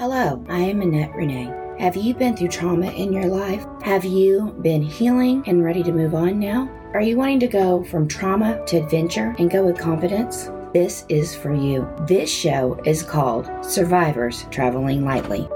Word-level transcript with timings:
Hello, 0.00 0.42
I 0.48 0.60
am 0.60 0.80
Annette 0.80 1.14
Renee. 1.14 1.52
Have 1.78 1.94
you 1.94 2.14
been 2.14 2.34
through 2.34 2.48
trauma 2.48 2.90
in 2.92 3.12
your 3.12 3.26
life? 3.26 3.66
Have 3.82 4.02
you 4.02 4.56
been 4.62 4.80
healing 4.80 5.44
and 5.46 5.62
ready 5.62 5.82
to 5.82 5.92
move 5.92 6.14
on 6.14 6.40
now? 6.40 6.70
Are 6.94 7.02
you 7.02 7.18
wanting 7.18 7.38
to 7.40 7.46
go 7.46 7.84
from 7.84 8.08
trauma 8.08 8.64
to 8.64 8.78
adventure 8.78 9.36
and 9.38 9.50
go 9.50 9.62
with 9.62 9.78
confidence? 9.78 10.48
This 10.72 11.04
is 11.10 11.36
for 11.36 11.52
you. 11.52 11.86
This 12.08 12.32
show 12.32 12.80
is 12.86 13.02
called 13.02 13.50
Survivors 13.62 14.46
Traveling 14.50 15.04
Lightly. 15.04 15.46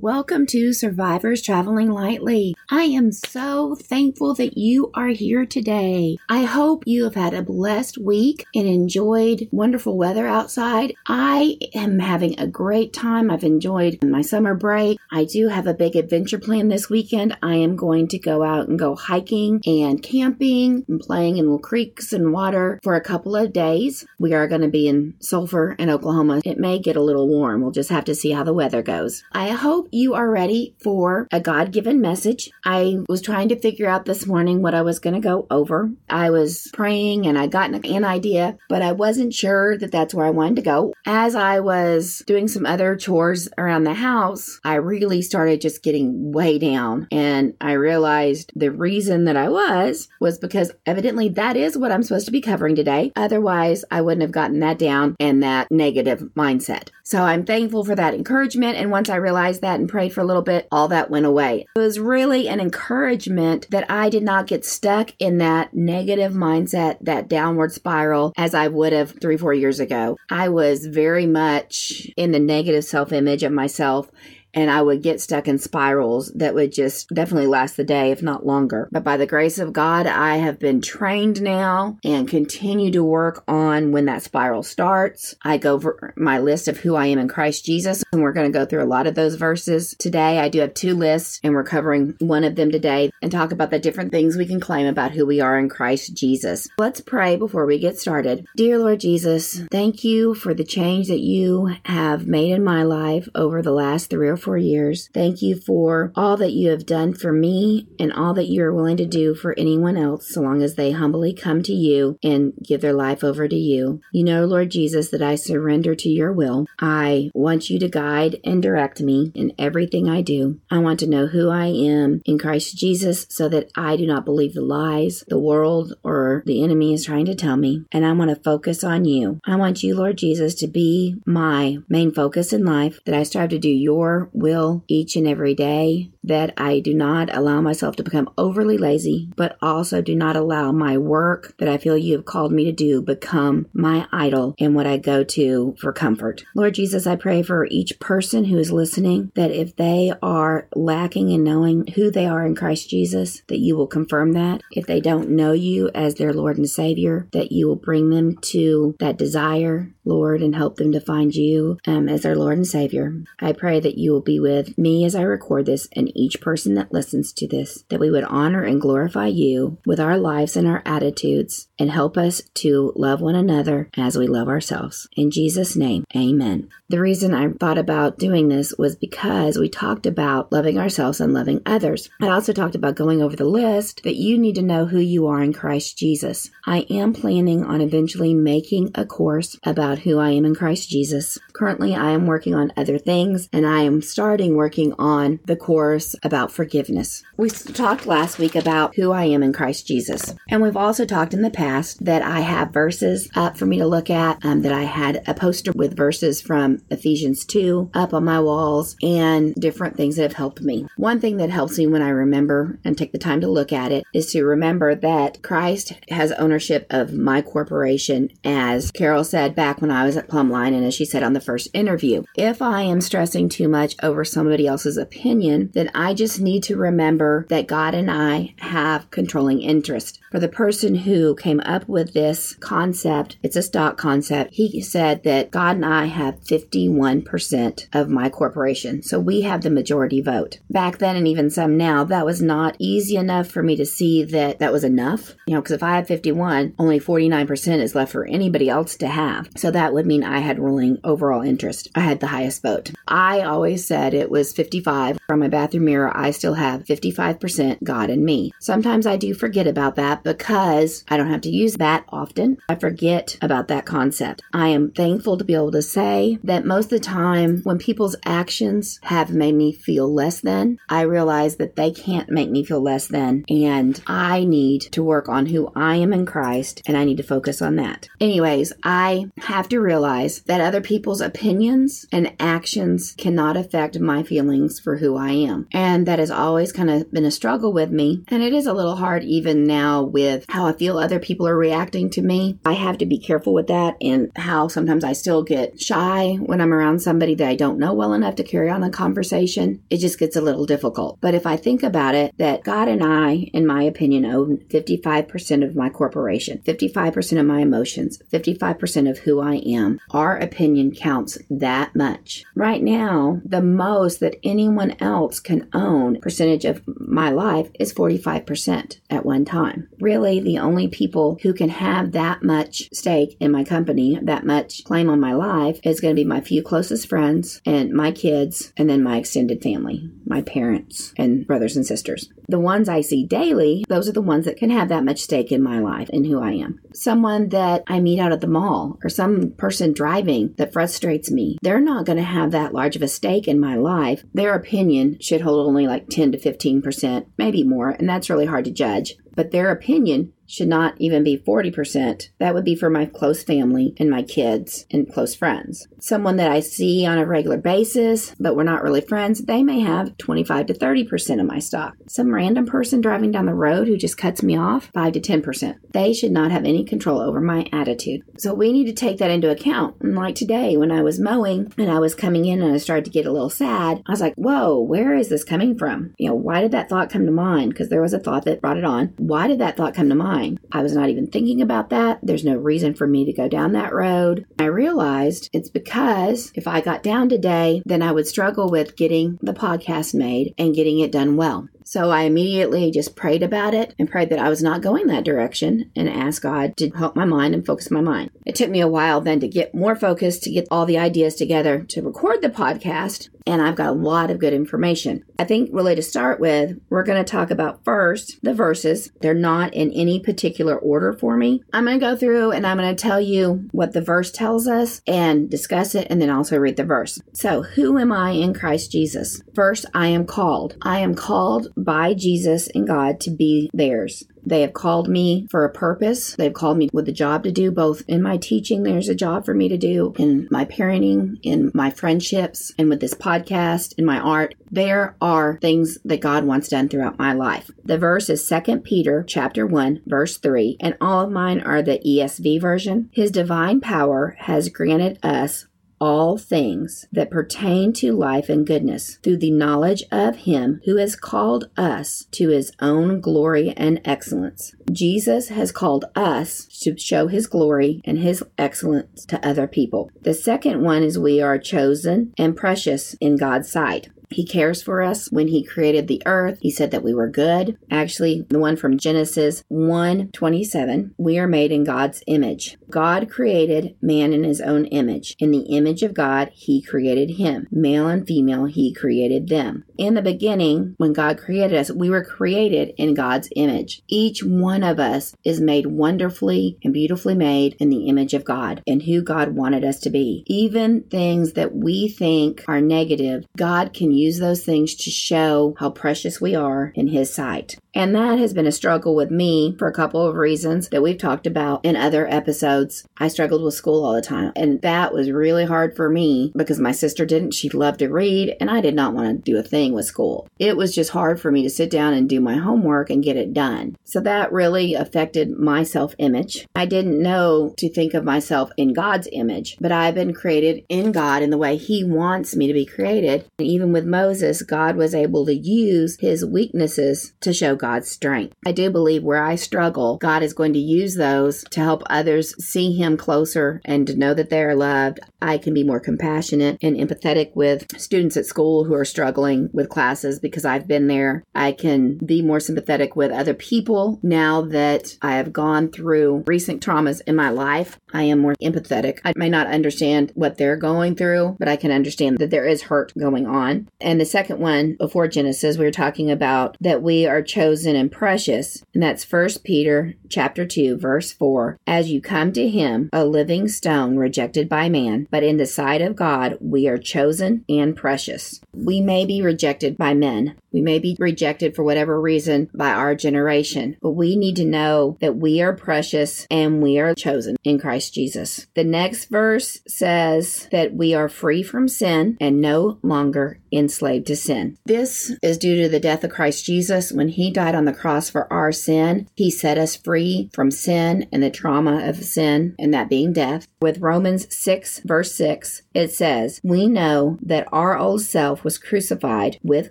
Welcome 0.00 0.46
to 0.46 0.72
Survivors 0.72 1.42
Traveling 1.42 1.90
Lightly. 1.90 2.54
I 2.70 2.84
am 2.84 3.10
so 3.10 3.74
thankful 3.74 4.32
that 4.34 4.56
you 4.56 4.92
are 4.94 5.08
here 5.08 5.44
today. 5.44 6.18
I 6.28 6.44
hope 6.44 6.84
you 6.86 7.02
have 7.02 7.16
had 7.16 7.34
a 7.34 7.42
blessed 7.42 7.98
week 7.98 8.46
and 8.54 8.68
enjoyed 8.68 9.48
wonderful 9.50 9.98
weather 9.98 10.28
outside. 10.28 10.94
I 11.06 11.58
am 11.74 11.98
having 11.98 12.38
a 12.38 12.46
great 12.46 12.92
time. 12.92 13.28
I've 13.28 13.42
enjoyed 13.42 13.98
my 14.04 14.22
summer 14.22 14.54
break. 14.54 15.00
I 15.10 15.24
do 15.24 15.48
have 15.48 15.66
a 15.66 15.74
big 15.74 15.96
adventure 15.96 16.38
plan 16.38 16.68
this 16.68 16.88
weekend. 16.88 17.36
I 17.42 17.56
am 17.56 17.74
going 17.74 18.06
to 18.08 18.20
go 18.20 18.44
out 18.44 18.68
and 18.68 18.78
go 18.78 18.94
hiking 18.94 19.60
and 19.66 20.00
camping 20.00 20.84
and 20.86 21.00
playing 21.00 21.38
in 21.38 21.46
little 21.46 21.58
creeks 21.58 22.12
and 22.12 22.32
water 22.32 22.78
for 22.84 22.94
a 22.94 23.00
couple 23.00 23.34
of 23.34 23.52
days. 23.52 24.06
We 24.20 24.32
are 24.32 24.46
going 24.46 24.60
to 24.60 24.68
be 24.68 24.86
in 24.86 25.14
Sulphur 25.18 25.72
in 25.72 25.90
Oklahoma. 25.90 26.40
It 26.44 26.58
may 26.58 26.78
get 26.78 26.94
a 26.94 27.02
little 27.02 27.26
warm. 27.26 27.62
We'll 27.62 27.72
just 27.72 27.90
have 27.90 28.04
to 28.04 28.14
see 28.14 28.30
how 28.30 28.44
the 28.44 28.54
weather 28.54 28.80
goes. 28.80 29.24
I 29.32 29.48
hope 29.48 29.87
you 29.92 30.14
are 30.14 30.30
ready 30.30 30.74
for 30.82 31.28
a 31.32 31.40
God 31.40 31.72
given 31.72 32.00
message. 32.00 32.50
I 32.64 32.98
was 33.08 33.22
trying 33.22 33.48
to 33.50 33.58
figure 33.58 33.88
out 33.88 34.04
this 34.04 34.26
morning 34.26 34.62
what 34.62 34.74
I 34.74 34.82
was 34.82 34.98
going 34.98 35.14
to 35.14 35.20
go 35.20 35.46
over. 35.50 35.90
I 36.08 36.30
was 36.30 36.68
praying 36.72 37.26
and 37.26 37.38
I 37.38 37.46
got 37.46 37.70
an 37.70 38.04
idea, 38.04 38.56
but 38.68 38.82
I 38.82 38.92
wasn't 38.92 39.34
sure 39.34 39.76
that 39.78 39.92
that's 39.92 40.14
where 40.14 40.26
I 40.26 40.30
wanted 40.30 40.56
to 40.56 40.62
go. 40.62 40.94
As 41.06 41.34
I 41.34 41.60
was 41.60 42.22
doing 42.26 42.48
some 42.48 42.66
other 42.66 42.96
chores 42.96 43.48
around 43.58 43.84
the 43.84 43.94
house, 43.94 44.60
I 44.64 44.74
really 44.74 45.22
started 45.22 45.60
just 45.60 45.82
getting 45.82 46.32
way 46.32 46.58
down. 46.58 47.08
And 47.10 47.54
I 47.60 47.72
realized 47.72 48.52
the 48.54 48.70
reason 48.70 49.24
that 49.24 49.36
I 49.36 49.48
was 49.48 50.08
was 50.20 50.38
because 50.38 50.72
evidently 50.86 51.28
that 51.30 51.56
is 51.56 51.76
what 51.76 51.92
I'm 51.92 52.02
supposed 52.02 52.26
to 52.26 52.32
be 52.32 52.40
covering 52.40 52.76
today. 52.76 53.12
Otherwise, 53.16 53.84
I 53.90 54.00
wouldn't 54.00 54.22
have 54.22 54.32
gotten 54.32 54.60
that 54.60 54.78
down 54.78 55.16
and 55.20 55.42
that 55.42 55.70
negative 55.70 56.20
mindset. 56.36 56.90
So 57.04 57.22
I'm 57.22 57.44
thankful 57.44 57.84
for 57.84 57.94
that 57.94 58.14
encouragement. 58.14 58.76
And 58.76 58.90
once 58.90 59.08
I 59.08 59.16
realized 59.16 59.62
that 59.62 59.77
and 59.78 59.88
prayed 59.88 60.12
for 60.12 60.20
a 60.20 60.24
little 60.24 60.42
bit, 60.42 60.68
all 60.70 60.88
that 60.88 61.10
went 61.10 61.26
away. 61.26 61.66
It 61.74 61.78
was 61.78 61.98
really 61.98 62.48
an 62.48 62.60
encouragement 62.60 63.66
that 63.70 63.90
I 63.90 64.08
did 64.08 64.22
not 64.22 64.46
get 64.46 64.64
stuck 64.64 65.10
in 65.18 65.38
that 65.38 65.74
negative 65.74 66.32
mindset, 66.32 66.98
that 67.02 67.28
downward 67.28 67.72
spiral 67.72 68.32
as 68.36 68.54
I 68.54 68.68
would 68.68 68.92
have 68.92 69.20
three, 69.20 69.36
four 69.36 69.54
years 69.54 69.80
ago. 69.80 70.16
I 70.30 70.48
was 70.48 70.86
very 70.86 71.26
much 71.26 72.10
in 72.16 72.32
the 72.32 72.38
negative 72.38 72.84
self 72.84 73.12
image 73.12 73.42
of 73.42 73.52
myself 73.52 74.10
and 74.58 74.72
I 74.72 74.82
would 74.82 75.02
get 75.02 75.20
stuck 75.20 75.46
in 75.46 75.60
spirals 75.60 76.32
that 76.34 76.52
would 76.52 76.72
just 76.72 77.10
definitely 77.10 77.46
last 77.46 77.76
the 77.76 77.84
day, 77.84 78.10
if 78.10 78.24
not 78.24 78.44
longer. 78.44 78.88
But 78.90 79.04
by 79.04 79.16
the 79.16 79.24
grace 79.24 79.60
of 79.60 79.72
God, 79.72 80.08
I 80.08 80.38
have 80.38 80.58
been 80.58 80.80
trained 80.80 81.40
now 81.40 81.96
and 82.02 82.26
continue 82.26 82.90
to 82.90 83.04
work 83.04 83.44
on 83.46 83.92
when 83.92 84.06
that 84.06 84.24
spiral 84.24 84.64
starts. 84.64 85.36
I 85.42 85.58
go 85.58 85.74
over 85.74 86.12
my 86.16 86.40
list 86.40 86.66
of 86.66 86.78
who 86.78 86.96
I 86.96 87.06
am 87.06 87.20
in 87.20 87.28
Christ 87.28 87.66
Jesus, 87.66 88.02
and 88.10 88.20
we're 88.20 88.32
going 88.32 88.52
to 88.52 88.58
go 88.58 88.64
through 88.64 88.82
a 88.82 88.84
lot 88.84 89.06
of 89.06 89.14
those 89.14 89.36
verses 89.36 89.94
today. 89.96 90.40
I 90.40 90.48
do 90.48 90.58
have 90.58 90.74
two 90.74 90.96
lists, 90.96 91.38
and 91.44 91.54
we're 91.54 91.62
covering 91.62 92.16
one 92.18 92.42
of 92.42 92.56
them 92.56 92.72
today 92.72 93.12
and 93.22 93.30
talk 93.30 93.52
about 93.52 93.70
the 93.70 93.78
different 93.78 94.10
things 94.10 94.36
we 94.36 94.44
can 94.44 94.58
claim 94.58 94.88
about 94.88 95.12
who 95.12 95.24
we 95.24 95.40
are 95.40 95.56
in 95.56 95.68
Christ 95.68 96.14
Jesus. 96.14 96.66
Let's 96.78 97.00
pray 97.00 97.36
before 97.36 97.64
we 97.64 97.78
get 97.78 97.96
started. 97.96 98.44
Dear 98.56 98.78
Lord 98.78 98.98
Jesus, 98.98 99.60
thank 99.70 100.02
you 100.02 100.34
for 100.34 100.52
the 100.52 100.64
change 100.64 101.06
that 101.06 101.20
you 101.20 101.76
have 101.84 102.26
made 102.26 102.50
in 102.50 102.64
my 102.64 102.82
life 102.82 103.28
over 103.36 103.62
the 103.62 103.70
last 103.70 104.10
three 104.10 104.28
or 104.28 104.36
four 104.36 104.47
years. 104.56 105.08
Thank 105.12 105.42
you 105.42 105.56
for 105.60 106.12
all 106.14 106.36
that 106.38 106.52
you 106.52 106.70
have 106.70 106.86
done 106.86 107.14
for 107.14 107.32
me 107.32 107.88
and 107.98 108.12
all 108.12 108.34
that 108.34 108.48
you 108.48 108.62
are 108.64 108.74
willing 108.74 108.96
to 108.96 109.06
do 109.06 109.34
for 109.34 109.54
anyone 109.58 109.96
else, 109.96 110.32
so 110.32 110.40
long 110.40 110.62
as 110.62 110.74
they 110.74 110.92
humbly 110.92 111.32
come 111.32 111.62
to 111.64 111.72
you 111.72 112.18
and 112.22 112.52
give 112.62 112.80
their 112.80 112.92
life 112.92 113.22
over 113.22 113.46
to 113.48 113.56
you. 113.56 114.00
You 114.12 114.24
know, 114.24 114.44
Lord 114.44 114.70
Jesus, 114.70 115.10
that 115.10 115.22
I 115.22 115.34
surrender 115.34 115.94
to 115.94 116.08
your 116.08 116.32
will. 116.32 116.66
I 116.78 117.30
want 117.34 117.70
you 117.70 117.78
to 117.80 117.88
guide 117.88 118.38
and 118.44 118.62
direct 118.62 119.00
me 119.00 119.32
in 119.34 119.52
everything 119.58 120.08
I 120.08 120.22
do. 120.22 120.60
I 120.70 120.78
want 120.78 121.00
to 121.00 121.06
know 121.06 121.26
who 121.26 121.50
I 121.50 121.66
am 121.66 122.22
in 122.24 122.38
Christ 122.38 122.76
Jesus 122.76 123.26
so 123.28 123.48
that 123.48 123.70
I 123.76 123.96
do 123.96 124.06
not 124.06 124.24
believe 124.24 124.54
the 124.54 124.62
lies 124.62 125.24
the 125.28 125.38
world 125.38 125.94
or 126.02 126.42
the 126.46 126.62
enemy 126.62 126.92
is 126.92 127.04
trying 127.04 127.26
to 127.26 127.34
tell 127.34 127.56
me. 127.56 127.84
And 127.92 128.04
I 128.04 128.12
want 128.12 128.30
to 128.30 128.42
focus 128.42 128.84
on 128.84 129.04
you. 129.04 129.40
I 129.44 129.56
want 129.56 129.82
you, 129.82 129.96
Lord 129.96 130.18
Jesus, 130.18 130.54
to 130.56 130.66
be 130.66 131.16
my 131.26 131.78
main 131.88 132.12
focus 132.12 132.52
in 132.52 132.64
life, 132.64 133.00
that 133.04 133.14
I 133.14 133.22
strive 133.22 133.50
to 133.50 133.58
do 133.58 133.68
your 133.68 134.27
will 134.32 134.84
each 134.88 135.16
and 135.16 135.26
every 135.26 135.54
day, 135.54 136.10
that 136.28 136.54
I 136.56 136.80
do 136.80 136.94
not 136.94 137.34
allow 137.34 137.60
myself 137.60 137.96
to 137.96 138.02
become 138.02 138.30
overly 138.38 138.78
lazy, 138.78 139.28
but 139.36 139.58
also 139.60 140.00
do 140.00 140.14
not 140.14 140.36
allow 140.36 140.72
my 140.72 140.96
work 140.96 141.54
that 141.58 141.68
I 141.68 141.78
feel 141.78 141.96
you 141.96 142.14
have 142.14 142.24
called 142.24 142.52
me 142.52 142.64
to 142.64 142.72
do 142.72 143.02
become 143.02 143.66
my 143.72 144.06
idol 144.12 144.54
and 144.58 144.74
what 144.74 144.86
I 144.86 144.96
go 144.96 145.24
to 145.24 145.74
for 145.80 145.92
comfort. 145.92 146.44
Lord 146.54 146.74
Jesus, 146.74 147.06
I 147.06 147.16
pray 147.16 147.42
for 147.42 147.66
each 147.66 147.98
person 147.98 148.44
who 148.44 148.58
is 148.58 148.70
listening 148.70 149.32
that 149.34 149.50
if 149.50 149.76
they 149.76 150.12
are 150.22 150.68
lacking 150.74 151.30
in 151.30 151.44
knowing 151.44 151.86
who 151.88 152.10
they 152.10 152.26
are 152.26 152.44
in 152.44 152.54
Christ 152.54 152.90
Jesus, 152.90 153.42
that 153.48 153.58
you 153.58 153.76
will 153.76 153.86
confirm 153.86 154.32
that. 154.32 154.62
If 154.70 154.86
they 154.86 155.00
don't 155.00 155.30
know 155.30 155.52
you 155.52 155.90
as 155.94 156.14
their 156.14 156.32
Lord 156.32 156.58
and 156.58 156.68
Savior, 156.68 157.28
that 157.32 157.52
you 157.52 157.66
will 157.66 157.76
bring 157.76 158.10
them 158.10 158.36
to 158.38 158.94
that 159.00 159.16
desire, 159.16 159.92
Lord, 160.04 160.42
and 160.42 160.54
help 160.54 160.76
them 160.76 160.92
to 160.92 161.00
find 161.00 161.34
you 161.34 161.78
um, 161.86 162.08
as 162.08 162.22
their 162.22 162.36
Lord 162.36 162.58
and 162.58 162.66
Savior. 162.66 163.22
I 163.40 163.52
pray 163.52 163.80
that 163.80 163.98
you 163.98 164.12
will 164.12 164.22
be 164.22 164.40
with 164.40 164.76
me 164.76 165.04
as 165.04 165.14
I 165.14 165.22
record 165.22 165.66
this 165.66 165.88
and 165.94 166.10
each 166.18 166.40
person 166.40 166.74
that 166.74 166.92
listens 166.92 167.32
to 167.34 167.46
this, 167.46 167.84
that 167.88 168.00
we 168.00 168.10
would 168.10 168.24
honor 168.24 168.62
and 168.62 168.80
glorify 168.80 169.26
you 169.26 169.78
with 169.86 170.00
our 170.00 170.18
lives 170.18 170.56
and 170.56 170.66
our 170.66 170.82
attitudes 170.84 171.68
and 171.78 171.90
help 171.90 172.16
us 172.16 172.42
to 172.54 172.92
love 172.96 173.20
one 173.20 173.34
another 173.34 173.88
as 173.96 174.18
we 174.18 174.26
love 174.26 174.48
ourselves. 174.48 175.08
In 175.16 175.30
Jesus' 175.30 175.76
name, 175.76 176.04
amen. 176.16 176.68
The 176.88 177.00
reason 177.00 177.34
I 177.34 177.48
thought 177.50 177.78
about 177.78 178.18
doing 178.18 178.48
this 178.48 178.74
was 178.78 178.96
because 178.96 179.58
we 179.58 179.68
talked 179.68 180.06
about 180.06 180.50
loving 180.50 180.78
ourselves 180.78 181.20
and 181.20 181.34
loving 181.34 181.60
others. 181.66 182.08
I 182.20 182.28
also 182.28 182.52
talked 182.52 182.74
about 182.74 182.96
going 182.96 183.22
over 183.22 183.36
the 183.36 183.44
list 183.44 184.02
that 184.04 184.16
you 184.16 184.38
need 184.38 184.54
to 184.56 184.62
know 184.62 184.86
who 184.86 184.98
you 184.98 185.26
are 185.26 185.42
in 185.42 185.52
Christ 185.52 185.98
Jesus. 185.98 186.50
I 186.66 186.86
am 186.90 187.12
planning 187.12 187.62
on 187.62 187.80
eventually 187.80 188.34
making 188.34 188.90
a 188.94 189.04
course 189.04 189.58
about 189.64 190.00
who 190.00 190.18
I 190.18 190.30
am 190.30 190.44
in 190.44 190.54
Christ 190.54 190.88
Jesus. 190.88 191.38
Currently, 191.52 191.94
I 191.94 192.10
am 192.10 192.26
working 192.26 192.54
on 192.54 192.72
other 192.76 192.98
things 192.98 193.48
and 193.52 193.66
I 193.66 193.82
am 193.82 194.00
starting 194.00 194.56
working 194.56 194.94
on 194.98 195.40
the 195.44 195.56
course 195.56 195.97
about 196.22 196.52
forgiveness. 196.52 197.22
We 197.36 197.50
talked 197.50 198.06
last 198.06 198.38
week 198.38 198.54
about 198.54 198.94
who 198.96 199.12
I 199.12 199.24
am 199.24 199.42
in 199.42 199.52
Christ 199.52 199.86
Jesus. 199.86 200.34
And 200.48 200.62
we've 200.62 200.76
also 200.76 201.04
talked 201.04 201.34
in 201.34 201.42
the 201.42 201.50
past 201.50 202.04
that 202.04 202.22
I 202.22 202.40
have 202.40 202.72
verses 202.72 203.28
up 203.34 203.56
for 203.56 203.66
me 203.66 203.78
to 203.78 203.86
look 203.86 204.10
at, 204.10 204.44
um, 204.44 204.62
that 204.62 204.72
I 204.72 204.84
had 204.84 205.22
a 205.26 205.34
poster 205.34 205.72
with 205.74 205.96
verses 205.96 206.40
from 206.40 206.82
Ephesians 206.90 207.44
2 207.44 207.90
up 207.94 208.14
on 208.14 208.24
my 208.24 208.40
walls 208.40 208.96
and 209.02 209.54
different 209.54 209.96
things 209.96 210.16
that 210.16 210.22
have 210.22 210.32
helped 210.34 210.60
me. 210.60 210.86
One 210.96 211.20
thing 211.20 211.36
that 211.38 211.50
helps 211.50 211.78
me 211.78 211.86
when 211.86 212.02
I 212.02 212.08
remember 212.08 212.78
and 212.84 212.96
take 212.96 213.12
the 213.12 213.18
time 213.18 213.40
to 213.40 213.48
look 213.48 213.72
at 213.72 213.92
it 213.92 214.04
is 214.12 214.32
to 214.32 214.44
remember 214.44 214.94
that 214.94 215.42
Christ 215.42 215.92
has 216.10 216.32
ownership 216.32 216.86
of 216.90 217.12
my 217.12 217.42
corporation, 217.42 218.30
as 218.44 218.90
Carol 218.90 219.24
said 219.24 219.54
back 219.54 219.80
when 219.80 219.90
I 219.90 220.04
was 220.04 220.16
at 220.16 220.28
Plumline 220.28 220.74
and 220.74 220.84
as 220.84 220.94
she 220.94 221.04
said 221.04 221.22
on 221.22 221.32
the 221.32 221.40
first 221.40 221.68
interview. 221.72 222.24
If 222.36 222.62
I 222.62 222.82
am 222.82 223.00
stressing 223.00 223.48
too 223.48 223.68
much 223.68 223.96
over 224.02 224.24
somebody 224.24 224.66
else's 224.66 224.96
opinion, 224.96 225.70
then 225.74 225.87
I 225.94 226.14
just 226.14 226.40
need 226.40 226.62
to 226.64 226.76
remember 226.76 227.46
that 227.48 227.66
God 227.66 227.94
and 227.94 228.10
I 228.10 228.54
have 228.58 229.10
controlling 229.10 229.60
interest. 229.60 230.20
For 230.30 230.38
the 230.38 230.48
person 230.48 230.94
who 230.94 231.34
came 231.36 231.60
up 231.60 231.88
with 231.88 232.12
this 232.12 232.54
concept, 232.56 233.38
it's 233.42 233.56
a 233.56 233.62
stock 233.62 233.96
concept, 233.96 234.54
he 234.54 234.80
said 234.82 235.22
that 235.24 235.50
God 235.50 235.76
and 235.76 235.84
I 235.84 236.06
have 236.06 236.40
51% 236.40 237.86
of 237.92 238.08
my 238.08 238.28
corporation. 238.28 239.02
So 239.02 239.18
we 239.18 239.42
have 239.42 239.62
the 239.62 239.70
majority 239.70 240.20
vote. 240.20 240.58
Back 240.68 240.98
then, 240.98 241.16
and 241.16 241.26
even 241.26 241.50
some 241.50 241.76
now, 241.76 242.04
that 242.04 242.26
was 242.26 242.42
not 242.42 242.76
easy 242.78 243.16
enough 243.16 243.48
for 243.48 243.62
me 243.62 243.76
to 243.76 243.86
see 243.86 244.22
that 244.24 244.58
that 244.58 244.72
was 244.72 244.84
enough. 244.84 245.34
You 245.46 245.54
know, 245.54 245.62
because 245.62 245.76
if 245.76 245.82
I 245.82 245.96
have 245.96 246.06
51, 246.06 246.74
only 246.78 247.00
49% 247.00 247.78
is 247.78 247.94
left 247.94 248.12
for 248.12 248.26
anybody 248.26 248.68
else 248.68 248.96
to 248.96 249.08
have. 249.08 249.48
So 249.56 249.70
that 249.70 249.92
would 249.92 250.06
mean 250.06 250.24
I 250.24 250.40
had 250.40 250.58
ruling 250.58 250.98
overall 251.04 251.42
interest. 251.42 251.88
I 251.94 252.00
had 252.00 252.20
the 252.20 252.26
highest 252.26 252.62
vote. 252.62 252.90
I 253.06 253.42
always 253.42 253.86
said 253.86 254.12
it 254.12 254.30
was 254.30 254.52
55 254.52 255.18
from 255.26 255.40
my 255.40 255.48
bathroom 255.48 255.77
rearview 255.78 255.88
mirror, 255.88 256.16
I 256.16 256.30
still 256.30 256.54
have 256.54 256.84
55% 256.84 257.82
God 257.82 258.10
in 258.10 258.24
me. 258.24 258.52
Sometimes 258.58 259.06
I 259.06 259.16
do 259.16 259.34
forget 259.34 259.66
about 259.66 259.96
that 259.96 260.22
because 260.22 261.04
I 261.08 261.16
don't 261.16 261.30
have 261.30 261.40
to 261.42 261.50
use 261.50 261.74
that 261.74 262.04
often. 262.08 262.58
I 262.68 262.74
forget 262.74 263.36
about 263.40 263.68
that 263.68 263.86
concept. 263.86 264.42
I 264.52 264.68
am 264.68 264.90
thankful 264.90 265.38
to 265.38 265.44
be 265.44 265.54
able 265.54 265.72
to 265.72 265.82
say 265.82 266.38
that 266.44 266.64
most 266.64 266.86
of 266.86 266.90
the 266.90 267.00
time 267.00 267.60
when 267.62 267.78
people's 267.78 268.16
actions 268.24 268.98
have 269.02 269.32
made 269.32 269.54
me 269.54 269.72
feel 269.72 270.12
less 270.12 270.40
than, 270.40 270.78
I 270.88 271.02
realize 271.02 271.56
that 271.56 271.76
they 271.76 271.90
can't 271.90 272.30
make 272.30 272.50
me 272.50 272.64
feel 272.64 272.82
less 272.82 273.06
than. 273.06 273.44
And 273.48 274.00
I 274.06 274.44
need 274.44 274.82
to 274.92 275.02
work 275.02 275.28
on 275.28 275.46
who 275.46 275.72
I 275.74 275.96
am 275.96 276.12
in 276.12 276.26
Christ 276.26 276.82
and 276.86 276.96
I 276.96 277.04
need 277.04 277.16
to 277.18 277.22
focus 277.22 277.62
on 277.62 277.76
that. 277.76 278.08
Anyways, 278.20 278.72
I 278.82 279.30
have 279.38 279.68
to 279.70 279.80
realize 279.80 280.40
that 280.42 280.60
other 280.60 280.80
people's 280.80 281.20
opinions 281.20 282.06
and 282.12 282.34
actions 282.40 283.14
cannot 283.16 283.56
affect 283.56 283.98
my 283.98 284.22
feelings 284.22 284.80
for 284.80 284.96
who 284.96 285.16
I 285.16 285.30
am. 285.30 285.67
And 285.72 286.06
that 286.06 286.18
has 286.18 286.30
always 286.30 286.72
kind 286.72 286.90
of 286.90 287.10
been 287.12 287.24
a 287.24 287.30
struggle 287.30 287.72
with 287.72 287.90
me. 287.90 288.24
And 288.28 288.42
it 288.42 288.52
is 288.52 288.66
a 288.66 288.72
little 288.72 288.96
hard 288.96 289.24
even 289.24 289.64
now 289.64 290.02
with 290.02 290.44
how 290.48 290.66
I 290.66 290.72
feel 290.72 290.98
other 290.98 291.18
people 291.18 291.46
are 291.46 291.56
reacting 291.56 292.10
to 292.10 292.22
me. 292.22 292.58
I 292.64 292.72
have 292.72 292.98
to 292.98 293.06
be 293.06 293.18
careful 293.18 293.52
with 293.52 293.66
that 293.68 293.96
and 294.00 294.30
how 294.36 294.68
sometimes 294.68 295.04
I 295.04 295.12
still 295.12 295.42
get 295.42 295.80
shy 295.80 296.34
when 296.34 296.60
I'm 296.60 296.72
around 296.72 297.00
somebody 297.00 297.34
that 297.36 297.48
I 297.48 297.54
don't 297.54 297.78
know 297.78 297.92
well 297.92 298.12
enough 298.12 298.36
to 298.36 298.44
carry 298.44 298.70
on 298.70 298.82
a 298.82 298.90
conversation. 298.90 299.82
It 299.90 299.98
just 299.98 300.18
gets 300.18 300.36
a 300.36 300.40
little 300.40 300.66
difficult. 300.66 301.18
But 301.20 301.34
if 301.34 301.46
I 301.46 301.56
think 301.56 301.82
about 301.82 302.14
it, 302.14 302.34
that 302.38 302.64
God 302.64 302.88
and 302.88 303.02
I, 303.02 303.48
in 303.52 303.66
my 303.66 303.82
opinion, 303.82 304.24
own 304.24 304.58
55% 304.68 305.64
of 305.64 305.76
my 305.76 305.88
corporation, 305.88 306.58
55% 306.64 307.40
of 307.40 307.46
my 307.46 307.60
emotions, 307.60 308.20
55% 308.32 309.10
of 309.10 309.18
who 309.18 309.40
I 309.40 309.56
am. 309.56 310.00
Our 310.10 310.36
opinion 310.36 310.94
counts 310.94 311.38
that 311.50 311.94
much. 311.94 312.44
Right 312.54 312.82
now, 312.82 313.40
the 313.44 313.62
most 313.62 314.20
that 314.20 314.36
anyone 314.42 314.96
else 315.00 315.40
can 315.40 315.57
own 315.72 316.20
percentage 316.20 316.64
of 316.64 316.82
my 316.86 317.30
life 317.30 317.70
is 317.78 317.94
45% 317.94 318.98
at 319.10 319.24
one 319.24 319.44
time. 319.44 319.88
Really, 320.00 320.40
the 320.40 320.58
only 320.58 320.88
people 320.88 321.38
who 321.42 321.54
can 321.54 321.68
have 321.68 322.12
that 322.12 322.42
much 322.42 322.88
stake 322.92 323.36
in 323.40 323.50
my 323.50 323.64
company, 323.64 324.18
that 324.22 324.44
much 324.44 324.84
claim 324.84 325.08
on 325.08 325.20
my 325.20 325.32
life, 325.32 325.80
is 325.82 326.00
going 326.00 326.14
to 326.14 326.20
be 326.20 326.24
my 326.24 326.40
few 326.40 326.62
closest 326.62 327.08
friends 327.08 327.60
and 327.64 327.92
my 327.92 328.12
kids, 328.12 328.72
and 328.76 328.88
then 328.88 329.02
my 329.02 329.18
extended 329.18 329.62
family, 329.62 330.10
my 330.26 330.42
parents 330.42 331.12
and 331.16 331.46
brothers 331.46 331.76
and 331.76 331.86
sisters. 331.86 332.28
The 332.48 332.58
ones 332.58 332.88
I 332.88 333.02
see 333.02 333.26
daily, 333.26 333.84
those 333.88 334.08
are 334.08 334.12
the 334.12 334.22
ones 334.22 334.44
that 334.46 334.56
can 334.56 334.70
have 334.70 334.88
that 334.88 335.04
much 335.04 335.20
stake 335.20 335.52
in 335.52 335.62
my 335.62 335.78
life 335.78 336.08
and 336.12 336.26
who 336.26 336.40
I 336.40 336.52
am. 336.52 336.80
Someone 336.98 337.50
that 337.50 337.84
I 337.86 338.00
meet 338.00 338.18
out 338.18 338.32
at 338.32 338.40
the 338.40 338.48
mall 338.48 338.98
or 339.04 339.08
some 339.08 339.52
person 339.52 339.92
driving 339.92 340.54
that 340.56 340.72
frustrates 340.72 341.30
me, 341.30 341.56
they're 341.62 341.78
not 341.78 342.04
going 342.04 342.16
to 342.16 342.24
have 342.24 342.50
that 342.50 342.74
large 342.74 342.96
of 342.96 343.02
a 343.02 343.08
stake 343.08 343.46
in 343.46 343.60
my 343.60 343.76
life. 343.76 344.24
Their 344.34 344.52
opinion 344.52 345.16
should 345.20 345.42
hold 345.42 345.64
only 345.64 345.86
like 345.86 346.08
10 346.08 346.32
to 346.32 346.38
15%, 346.38 347.26
maybe 347.38 347.62
more, 347.62 347.90
and 347.90 348.08
that's 348.08 348.28
really 348.28 348.46
hard 348.46 348.64
to 348.64 348.72
judge. 348.72 349.14
But 349.36 349.52
their 349.52 349.70
opinion 349.70 350.32
should 350.48 350.68
not 350.68 350.94
even 350.98 351.22
be 351.22 351.38
40%. 351.38 352.30
That 352.38 352.54
would 352.54 352.64
be 352.64 352.74
for 352.74 352.90
my 352.90 353.06
close 353.06 353.42
family 353.42 353.94
and 353.98 354.10
my 354.10 354.22
kids 354.22 354.86
and 354.90 355.12
close 355.12 355.34
friends. 355.34 355.86
Someone 356.00 356.36
that 356.36 356.50
I 356.50 356.60
see 356.60 357.06
on 357.06 357.18
a 357.18 357.26
regular 357.26 357.58
basis, 357.58 358.34
but 358.40 358.56
we're 358.56 358.62
not 358.64 358.82
really 358.82 359.02
friends, 359.02 359.42
they 359.42 359.62
may 359.62 359.80
have 359.80 360.16
25 360.18 360.66
to 360.66 360.74
30% 360.74 361.40
of 361.40 361.46
my 361.46 361.58
stock. 361.58 361.94
Some 362.08 362.34
random 362.34 362.66
person 362.66 363.00
driving 363.00 363.30
down 363.30 363.46
the 363.46 363.54
road 363.54 363.86
who 363.86 363.96
just 363.96 364.16
cuts 364.16 364.42
me 364.42 364.56
off, 364.56 364.90
5 364.94 365.12
to 365.12 365.20
10%. 365.20 365.76
They 365.92 366.12
should 366.12 366.32
not 366.32 366.50
have 366.50 366.64
any 366.64 366.84
control 366.84 367.20
over 367.20 367.40
my 367.40 367.68
attitude. 367.72 368.22
So 368.38 368.54
we 368.54 368.72
need 368.72 368.86
to 368.86 368.92
take 368.92 369.18
that 369.18 369.30
into 369.30 369.50
account. 369.50 369.96
And 370.00 370.16
like 370.16 370.34
today, 370.34 370.76
when 370.76 370.90
I 370.90 371.02
was 371.02 371.20
mowing 371.20 371.72
and 371.76 371.90
I 371.90 371.98
was 371.98 372.14
coming 372.14 372.46
in 372.46 372.62
and 372.62 372.74
I 372.74 372.78
started 372.78 373.04
to 373.04 373.10
get 373.10 373.26
a 373.26 373.32
little 373.32 373.50
sad, 373.50 374.02
I 374.06 374.10
was 374.10 374.22
like, 374.22 374.34
whoa, 374.36 374.80
where 374.80 375.14
is 375.14 375.28
this 375.28 375.44
coming 375.44 375.76
from? 375.76 376.14
You 376.16 376.28
know, 376.28 376.34
why 376.34 376.62
did 376.62 376.72
that 376.72 376.88
thought 376.88 377.10
come 377.10 377.26
to 377.26 377.32
mind? 377.32 377.70
Because 377.70 377.90
there 377.90 378.02
was 378.02 378.14
a 378.14 378.18
thought 378.18 378.44
that 378.46 378.62
brought 378.62 378.78
it 378.78 378.84
on. 378.84 379.12
Why 379.18 379.46
did 379.46 379.58
that 379.58 379.76
thought 379.76 379.94
come 379.94 380.08
to 380.08 380.14
mind? 380.14 380.37
I 380.72 380.82
was 380.82 380.94
not 380.94 381.08
even 381.08 381.26
thinking 381.26 381.62
about 381.62 381.90
that. 381.90 382.20
There's 382.22 382.44
no 382.44 382.56
reason 382.56 382.94
for 382.94 383.06
me 383.06 383.24
to 383.24 383.32
go 383.32 383.48
down 383.48 383.72
that 383.72 383.92
road. 383.92 384.46
I 384.58 384.64
realized 384.64 385.50
it's 385.52 385.70
because 385.70 386.52
if 386.54 386.66
I 386.66 386.80
got 386.80 387.02
down 387.02 387.28
today, 387.28 387.82
then 387.84 388.02
I 388.02 388.12
would 388.12 388.26
struggle 388.26 388.68
with 388.68 388.96
getting 388.96 389.38
the 389.42 389.52
podcast 389.52 390.14
made 390.14 390.54
and 390.58 390.74
getting 390.74 391.00
it 391.00 391.12
done 391.12 391.36
well. 391.36 391.68
So 391.88 392.10
I 392.10 392.24
immediately 392.24 392.90
just 392.90 393.16
prayed 393.16 393.42
about 393.42 393.72
it 393.72 393.94
and 393.98 394.10
prayed 394.10 394.28
that 394.28 394.38
I 394.38 394.50
was 394.50 394.62
not 394.62 394.82
going 394.82 395.06
that 395.06 395.24
direction 395.24 395.90
and 395.96 396.06
asked 396.06 396.42
God 396.42 396.76
to 396.76 396.90
help 396.90 397.16
my 397.16 397.24
mind 397.24 397.54
and 397.54 397.64
focus 397.64 397.90
my 397.90 398.02
mind. 398.02 398.30
It 398.44 398.56
took 398.56 398.68
me 398.68 398.82
a 398.82 398.86
while 398.86 399.22
then 399.22 399.40
to 399.40 399.48
get 399.48 399.74
more 399.74 399.96
focused, 399.96 400.42
to 400.42 400.50
get 400.50 400.68
all 400.70 400.84
the 400.84 400.98
ideas 400.98 401.34
together 401.34 401.84
to 401.84 402.02
record 402.02 402.42
the 402.42 402.50
podcast, 402.50 403.30
and 403.46 403.62
I've 403.62 403.76
got 403.76 403.88
a 403.88 403.92
lot 403.92 404.30
of 404.30 404.38
good 404.38 404.52
information. 404.52 405.24
I 405.38 405.44
think, 405.44 405.70
really, 405.72 405.94
to 405.94 406.02
start 406.02 406.38
with, 406.38 406.78
we're 406.90 407.04
going 407.04 407.24
to 407.24 407.30
talk 407.30 407.50
about 407.50 407.82
first 407.82 408.38
the 408.42 408.52
verses. 408.52 409.10
They're 409.22 409.32
not 409.32 409.72
in 409.72 409.90
any 409.92 410.20
particular 410.20 410.76
order 410.78 411.14
for 411.14 411.38
me. 411.38 411.62
I'm 411.72 411.86
going 411.86 411.98
to 411.98 412.04
go 412.04 412.14
through 412.14 412.52
and 412.52 412.66
I'm 412.66 412.76
going 412.76 412.94
to 412.94 413.02
tell 413.02 413.20
you 413.20 413.66
what 413.72 413.94
the 413.94 414.02
verse 414.02 414.30
tells 414.30 414.68
us 414.68 415.00
and 415.06 415.48
discuss 415.48 415.94
it 415.94 416.08
and 416.10 416.20
then 416.20 416.28
also 416.28 416.58
read 416.58 416.76
the 416.76 416.84
verse. 416.84 417.18
So, 417.32 417.62
who 417.62 417.96
am 417.96 418.12
I 418.12 418.32
in 418.32 418.52
Christ 418.52 418.92
Jesus? 418.92 419.40
First, 419.54 419.86
I 419.94 420.08
am 420.08 420.26
called. 420.26 420.76
I 420.82 420.98
am 420.98 421.14
called 421.14 421.68
by 421.84 422.14
Jesus 422.14 422.68
and 422.74 422.86
God 422.86 423.20
to 423.20 423.30
be 423.30 423.70
theirs. 423.72 424.24
They 424.44 424.62
have 424.62 424.72
called 424.72 425.08
me 425.08 425.46
for 425.50 425.64
a 425.64 425.72
purpose. 425.72 426.34
They've 426.34 426.52
called 426.52 426.78
me 426.78 426.88
with 426.92 427.08
a 427.08 427.12
job 427.12 427.44
to 427.44 427.52
do, 427.52 427.70
both 427.70 428.02
in 428.08 428.22
my 428.22 428.38
teaching, 428.38 428.82
there's 428.82 429.08
a 429.08 429.14
job 429.14 429.44
for 429.44 429.52
me 429.52 429.68
to 429.68 429.76
do, 429.76 430.14
in 430.18 430.48
my 430.50 430.64
parenting, 430.64 431.38
in 431.42 431.70
my 431.74 431.90
friendships, 431.90 432.72
and 432.78 432.88
with 432.88 433.00
this 433.00 433.14
podcast, 433.14 433.94
in 433.98 434.06
my 434.06 434.18
art. 434.18 434.54
There 434.70 435.16
are 435.20 435.58
things 435.60 435.98
that 436.04 436.20
God 436.20 436.44
wants 436.44 436.68
done 436.68 436.88
throughout 436.88 437.18
my 437.18 437.32
life. 437.32 437.70
The 437.84 437.98
verse 437.98 438.30
is 438.30 438.46
2 438.46 438.80
Peter 438.80 439.22
chapter 439.26 439.66
1, 439.66 440.02
verse 440.06 440.38
3, 440.38 440.78
and 440.80 440.96
all 441.00 441.24
of 441.24 441.30
mine 441.30 441.60
are 441.60 441.82
the 441.82 441.98
ESV 441.98 442.60
version. 442.60 443.10
His 443.12 443.30
divine 443.30 443.80
power 443.80 444.36
has 444.40 444.70
granted 444.70 445.18
us 445.22 445.66
all 446.00 446.36
things 446.38 447.06
that 447.12 447.30
pertain 447.30 447.92
to 447.94 448.12
life 448.12 448.48
and 448.48 448.66
goodness 448.66 449.18
through 449.22 449.38
the 449.38 449.50
knowledge 449.50 450.02
of 450.10 450.36
Him 450.36 450.80
who 450.84 450.96
has 450.96 451.16
called 451.16 451.70
us 451.76 452.26
to 452.32 452.48
His 452.48 452.72
own 452.80 453.20
glory 453.20 453.72
and 453.76 454.00
excellence. 454.04 454.74
Jesus 454.90 455.48
has 455.48 455.72
called 455.72 456.04
us 456.14 456.66
to 456.82 456.96
show 456.96 457.28
His 457.28 457.46
glory 457.46 458.00
and 458.04 458.18
His 458.18 458.42
excellence 458.56 459.24
to 459.26 459.46
other 459.46 459.66
people. 459.66 460.10
The 460.22 460.34
second 460.34 460.82
one 460.82 461.02
is 461.02 461.18
we 461.18 461.40
are 461.40 461.58
chosen 461.58 462.32
and 462.38 462.56
precious 462.56 463.14
in 463.20 463.36
God's 463.36 463.70
sight. 463.70 464.08
He 464.30 464.46
cares 464.46 464.82
for 464.82 465.02
us. 465.02 465.28
When 465.30 465.48
he 465.48 465.64
created 465.64 466.06
the 466.06 466.22
earth, 466.26 466.58
he 466.60 466.70
said 466.70 466.90
that 466.90 467.02
we 467.02 467.14
were 467.14 467.28
good. 467.28 467.78
Actually, 467.90 468.46
the 468.48 468.58
one 468.58 468.76
from 468.76 468.98
Genesis 468.98 469.64
1 469.68 470.30
27, 470.32 471.14
we 471.16 471.38
are 471.38 471.48
made 471.48 471.72
in 471.72 471.84
God's 471.84 472.22
image. 472.26 472.76
God 472.90 473.30
created 473.30 473.96
man 474.02 474.32
in 474.32 474.44
his 474.44 474.60
own 474.60 474.84
image. 474.86 475.34
In 475.38 475.50
the 475.50 475.66
image 475.76 476.02
of 476.02 476.14
God, 476.14 476.50
he 476.52 476.82
created 476.82 477.36
him. 477.36 477.66
Male 477.70 478.08
and 478.08 478.26
female, 478.26 478.66
he 478.66 478.92
created 478.92 479.48
them. 479.48 479.84
In 479.96 480.14
the 480.14 480.22
beginning, 480.22 480.94
when 480.98 481.12
God 481.12 481.38
created 481.38 481.76
us, 481.76 481.90
we 481.90 482.10
were 482.10 482.24
created 482.24 482.94
in 482.96 483.14
God's 483.14 483.48
image. 483.56 484.02
Each 484.08 484.42
one 484.42 484.82
of 484.82 484.98
us 484.98 485.34
is 485.44 485.60
made 485.60 485.86
wonderfully 485.86 486.78
and 486.84 486.92
beautifully 486.92 487.34
made 487.34 487.76
in 487.78 487.90
the 487.90 488.06
image 488.08 488.34
of 488.34 488.44
God 488.44 488.82
and 488.86 489.02
who 489.02 489.22
God 489.22 489.54
wanted 489.54 489.84
us 489.84 490.00
to 490.00 490.10
be. 490.10 490.44
Even 490.46 491.02
things 491.02 491.54
that 491.54 491.74
we 491.74 492.08
think 492.08 492.64
are 492.68 492.80
negative, 492.80 493.46
God 493.56 493.92
can 493.92 494.12
use 494.18 494.38
those 494.38 494.64
things 494.64 494.94
to 494.96 495.10
show 495.10 495.74
how 495.78 495.90
precious 495.90 496.40
we 496.40 496.54
are 496.54 496.92
in 496.94 497.08
His 497.08 497.32
sight. 497.32 497.76
And 497.94 498.14
that 498.14 498.38
has 498.38 498.54
been 498.54 498.66
a 498.66 498.72
struggle 498.72 499.16
with 499.16 499.30
me 499.30 499.74
for 499.76 499.88
a 499.88 499.92
couple 499.92 500.24
of 500.24 500.36
reasons 500.36 500.88
that 500.90 501.02
we've 501.02 501.18
talked 501.18 501.46
about 501.46 501.84
in 501.84 501.96
other 501.96 502.28
episodes. 502.28 503.04
I 503.16 503.28
struggled 503.28 503.64
with 503.64 503.74
school 503.74 504.04
all 504.04 504.12
the 504.12 504.22
time, 504.22 504.52
and 504.54 504.80
that 504.82 505.12
was 505.12 505.32
really 505.32 505.64
hard 505.64 505.96
for 505.96 506.08
me 506.08 506.52
because 506.54 506.78
my 506.78 506.92
sister 506.92 507.26
didn't. 507.26 507.54
She 507.54 507.68
loved 507.70 507.98
to 507.98 508.08
read, 508.08 508.54
and 508.60 508.70
I 508.70 508.80
did 508.80 508.94
not 508.94 509.14
want 509.14 509.44
to 509.44 509.52
do 509.52 509.58
a 509.58 509.64
thing 509.64 509.94
with 509.94 510.04
school. 510.04 510.46
It 510.58 510.76
was 510.76 510.94
just 510.94 511.10
hard 511.10 511.40
for 511.40 511.50
me 511.50 511.62
to 511.64 511.70
sit 511.70 511.90
down 511.90 512.14
and 512.14 512.28
do 512.28 512.40
my 512.40 512.56
homework 512.56 513.10
and 513.10 513.24
get 513.24 513.36
it 513.36 513.52
done. 513.52 513.96
So 514.04 514.20
that 514.20 514.52
really 514.52 514.94
affected 514.94 515.58
my 515.58 515.82
self 515.82 516.14
image. 516.18 516.66
I 516.74 516.86
didn't 516.86 517.20
know 517.20 517.74
to 517.78 517.92
think 517.92 518.14
of 518.14 518.22
myself 518.24 518.70
in 518.76 518.92
God's 518.92 519.28
image, 519.32 519.76
but 519.80 519.92
I've 519.92 520.14
been 520.14 520.34
created 520.34 520.84
in 520.88 521.10
God 521.10 521.42
in 521.42 521.50
the 521.50 521.58
way 521.58 521.76
He 521.76 522.04
wants 522.04 522.54
me 522.54 522.66
to 522.66 522.72
be 522.72 522.86
created. 522.86 523.46
And 523.58 523.66
even 523.66 523.92
with 523.92 524.06
Moses, 524.08 524.62
God 524.62 524.96
was 524.96 525.14
able 525.14 525.46
to 525.46 525.54
use 525.54 526.16
his 526.20 526.44
weaknesses 526.44 527.34
to 527.40 527.52
show 527.52 527.76
God's 527.76 528.10
strength. 528.10 528.54
I 528.66 528.72
do 528.72 528.90
believe 528.90 529.22
where 529.22 529.42
I 529.42 529.54
struggle, 529.56 530.16
God 530.18 530.42
is 530.42 530.52
going 530.52 530.72
to 530.72 530.78
use 530.78 531.14
those 531.14 531.64
to 531.70 531.80
help 531.80 532.02
others 532.06 532.54
see 532.64 532.96
Him 532.96 533.16
closer 533.16 533.80
and 533.84 534.06
to 534.06 534.16
know 534.16 534.34
that 534.34 534.50
they 534.50 534.62
are 534.62 534.74
loved. 534.74 535.20
I 535.40 535.58
can 535.58 535.74
be 535.74 535.84
more 535.84 536.00
compassionate 536.00 536.78
and 536.82 536.96
empathetic 536.96 537.54
with 537.54 537.86
students 538.00 538.36
at 538.36 538.46
school 538.46 538.84
who 538.84 538.94
are 538.94 539.04
struggling 539.04 539.70
with 539.72 539.88
classes 539.88 540.40
because 540.40 540.64
I've 540.64 540.88
been 540.88 541.06
there. 541.06 541.44
I 541.54 541.72
can 541.72 542.18
be 542.18 542.42
more 542.42 542.60
sympathetic 542.60 543.14
with 543.14 543.30
other 543.30 543.54
people 543.54 544.18
now 544.22 544.62
that 544.62 545.16
I 545.22 545.36
have 545.36 545.52
gone 545.52 545.90
through 545.90 546.44
recent 546.46 546.84
traumas 546.84 547.20
in 547.26 547.36
my 547.36 547.50
life. 547.50 547.98
I 548.12 548.24
am 548.24 548.40
more 548.40 548.54
empathetic. 548.62 549.20
I 549.24 549.32
may 549.36 549.48
not 549.48 549.66
understand 549.66 550.32
what 550.34 550.56
they're 550.58 550.76
going 550.76 551.14
through, 551.14 551.56
but 551.58 551.68
I 551.68 551.76
can 551.76 551.92
understand 551.92 552.38
that 552.38 552.50
there 552.50 552.66
is 552.66 552.82
hurt 552.82 553.12
going 553.16 553.46
on. 553.46 553.88
And 554.00 554.20
the 554.20 554.24
second 554.24 554.60
one, 554.60 554.94
before 554.94 555.26
Genesis, 555.26 555.76
we 555.76 555.84
were 555.84 555.90
talking 555.90 556.30
about 556.30 556.76
that 556.80 557.02
we 557.02 557.26
are 557.26 557.42
chosen 557.42 557.96
and 557.96 558.10
precious. 558.10 558.84
And 558.94 559.02
that's 559.02 559.24
First 559.24 559.64
Peter 559.64 560.14
chapter 560.28 560.64
2, 560.66 560.98
verse 560.98 561.32
4. 561.32 561.78
As 561.86 562.10
you 562.10 562.20
come 562.20 562.52
to 562.52 562.68
him, 562.68 563.08
a 563.12 563.24
living 563.24 563.66
stone 563.66 564.16
rejected 564.16 564.68
by 564.68 564.88
man, 564.88 565.26
but 565.30 565.42
in 565.42 565.56
the 565.56 565.66
sight 565.66 566.00
of 566.00 566.16
God, 566.16 566.58
we 566.60 566.86
are 566.86 566.98
chosen 566.98 567.64
and 567.68 567.96
precious. 567.96 568.60
We 568.72 569.00
may 569.00 569.24
be 569.24 569.42
rejected 569.42 569.96
by 569.96 570.14
men. 570.14 570.56
We 570.78 570.82
may 570.82 571.00
be 571.00 571.16
rejected 571.18 571.74
for 571.74 571.82
whatever 571.82 572.20
reason 572.20 572.70
by 572.72 572.90
our 572.90 573.16
generation, 573.16 573.96
but 574.00 574.12
we 574.12 574.36
need 574.36 574.54
to 574.56 574.64
know 574.64 575.18
that 575.20 575.34
we 575.34 575.60
are 575.60 575.72
precious 575.72 576.46
and 576.52 576.80
we 576.80 577.00
are 577.00 577.16
chosen 577.16 577.56
in 577.64 577.80
Christ 577.80 578.14
Jesus. 578.14 578.68
The 578.76 578.84
next 578.84 579.24
verse 579.24 579.80
says 579.88 580.68
that 580.70 580.94
we 580.94 581.14
are 581.14 581.28
free 581.28 581.64
from 581.64 581.88
sin 581.88 582.36
and 582.40 582.60
no 582.60 582.98
longer 583.02 583.58
enslaved 583.72 584.26
to 584.28 584.36
sin. 584.36 584.78
This 584.86 585.32
is 585.42 585.58
due 585.58 585.82
to 585.82 585.88
the 585.88 586.00
death 586.00 586.22
of 586.24 586.30
Christ 586.30 586.64
Jesus. 586.64 587.12
When 587.12 587.28
he 587.28 587.50
died 587.50 587.74
on 587.74 587.84
the 587.84 587.92
cross 587.92 588.30
for 588.30 588.50
our 588.52 588.70
sin, 588.72 589.28
he 589.34 589.50
set 589.50 589.78
us 589.78 589.96
free 589.96 590.48
from 590.52 590.70
sin 590.70 591.26
and 591.32 591.42
the 591.42 591.50
trauma 591.50 592.08
of 592.08 592.24
sin, 592.24 592.76
and 592.78 592.94
that 592.94 593.08
being 593.08 593.32
death. 593.32 593.66
With 593.80 593.98
Romans 593.98 594.46
6, 594.54 595.00
verse 595.00 595.34
6, 595.34 595.82
it 595.94 596.12
says, 596.12 596.60
We 596.62 596.86
know 596.86 597.38
that 597.42 597.68
our 597.72 597.98
old 597.98 598.22
self 598.22 598.64
was 598.64 598.78
crucified 598.78 599.58
with 599.62 599.90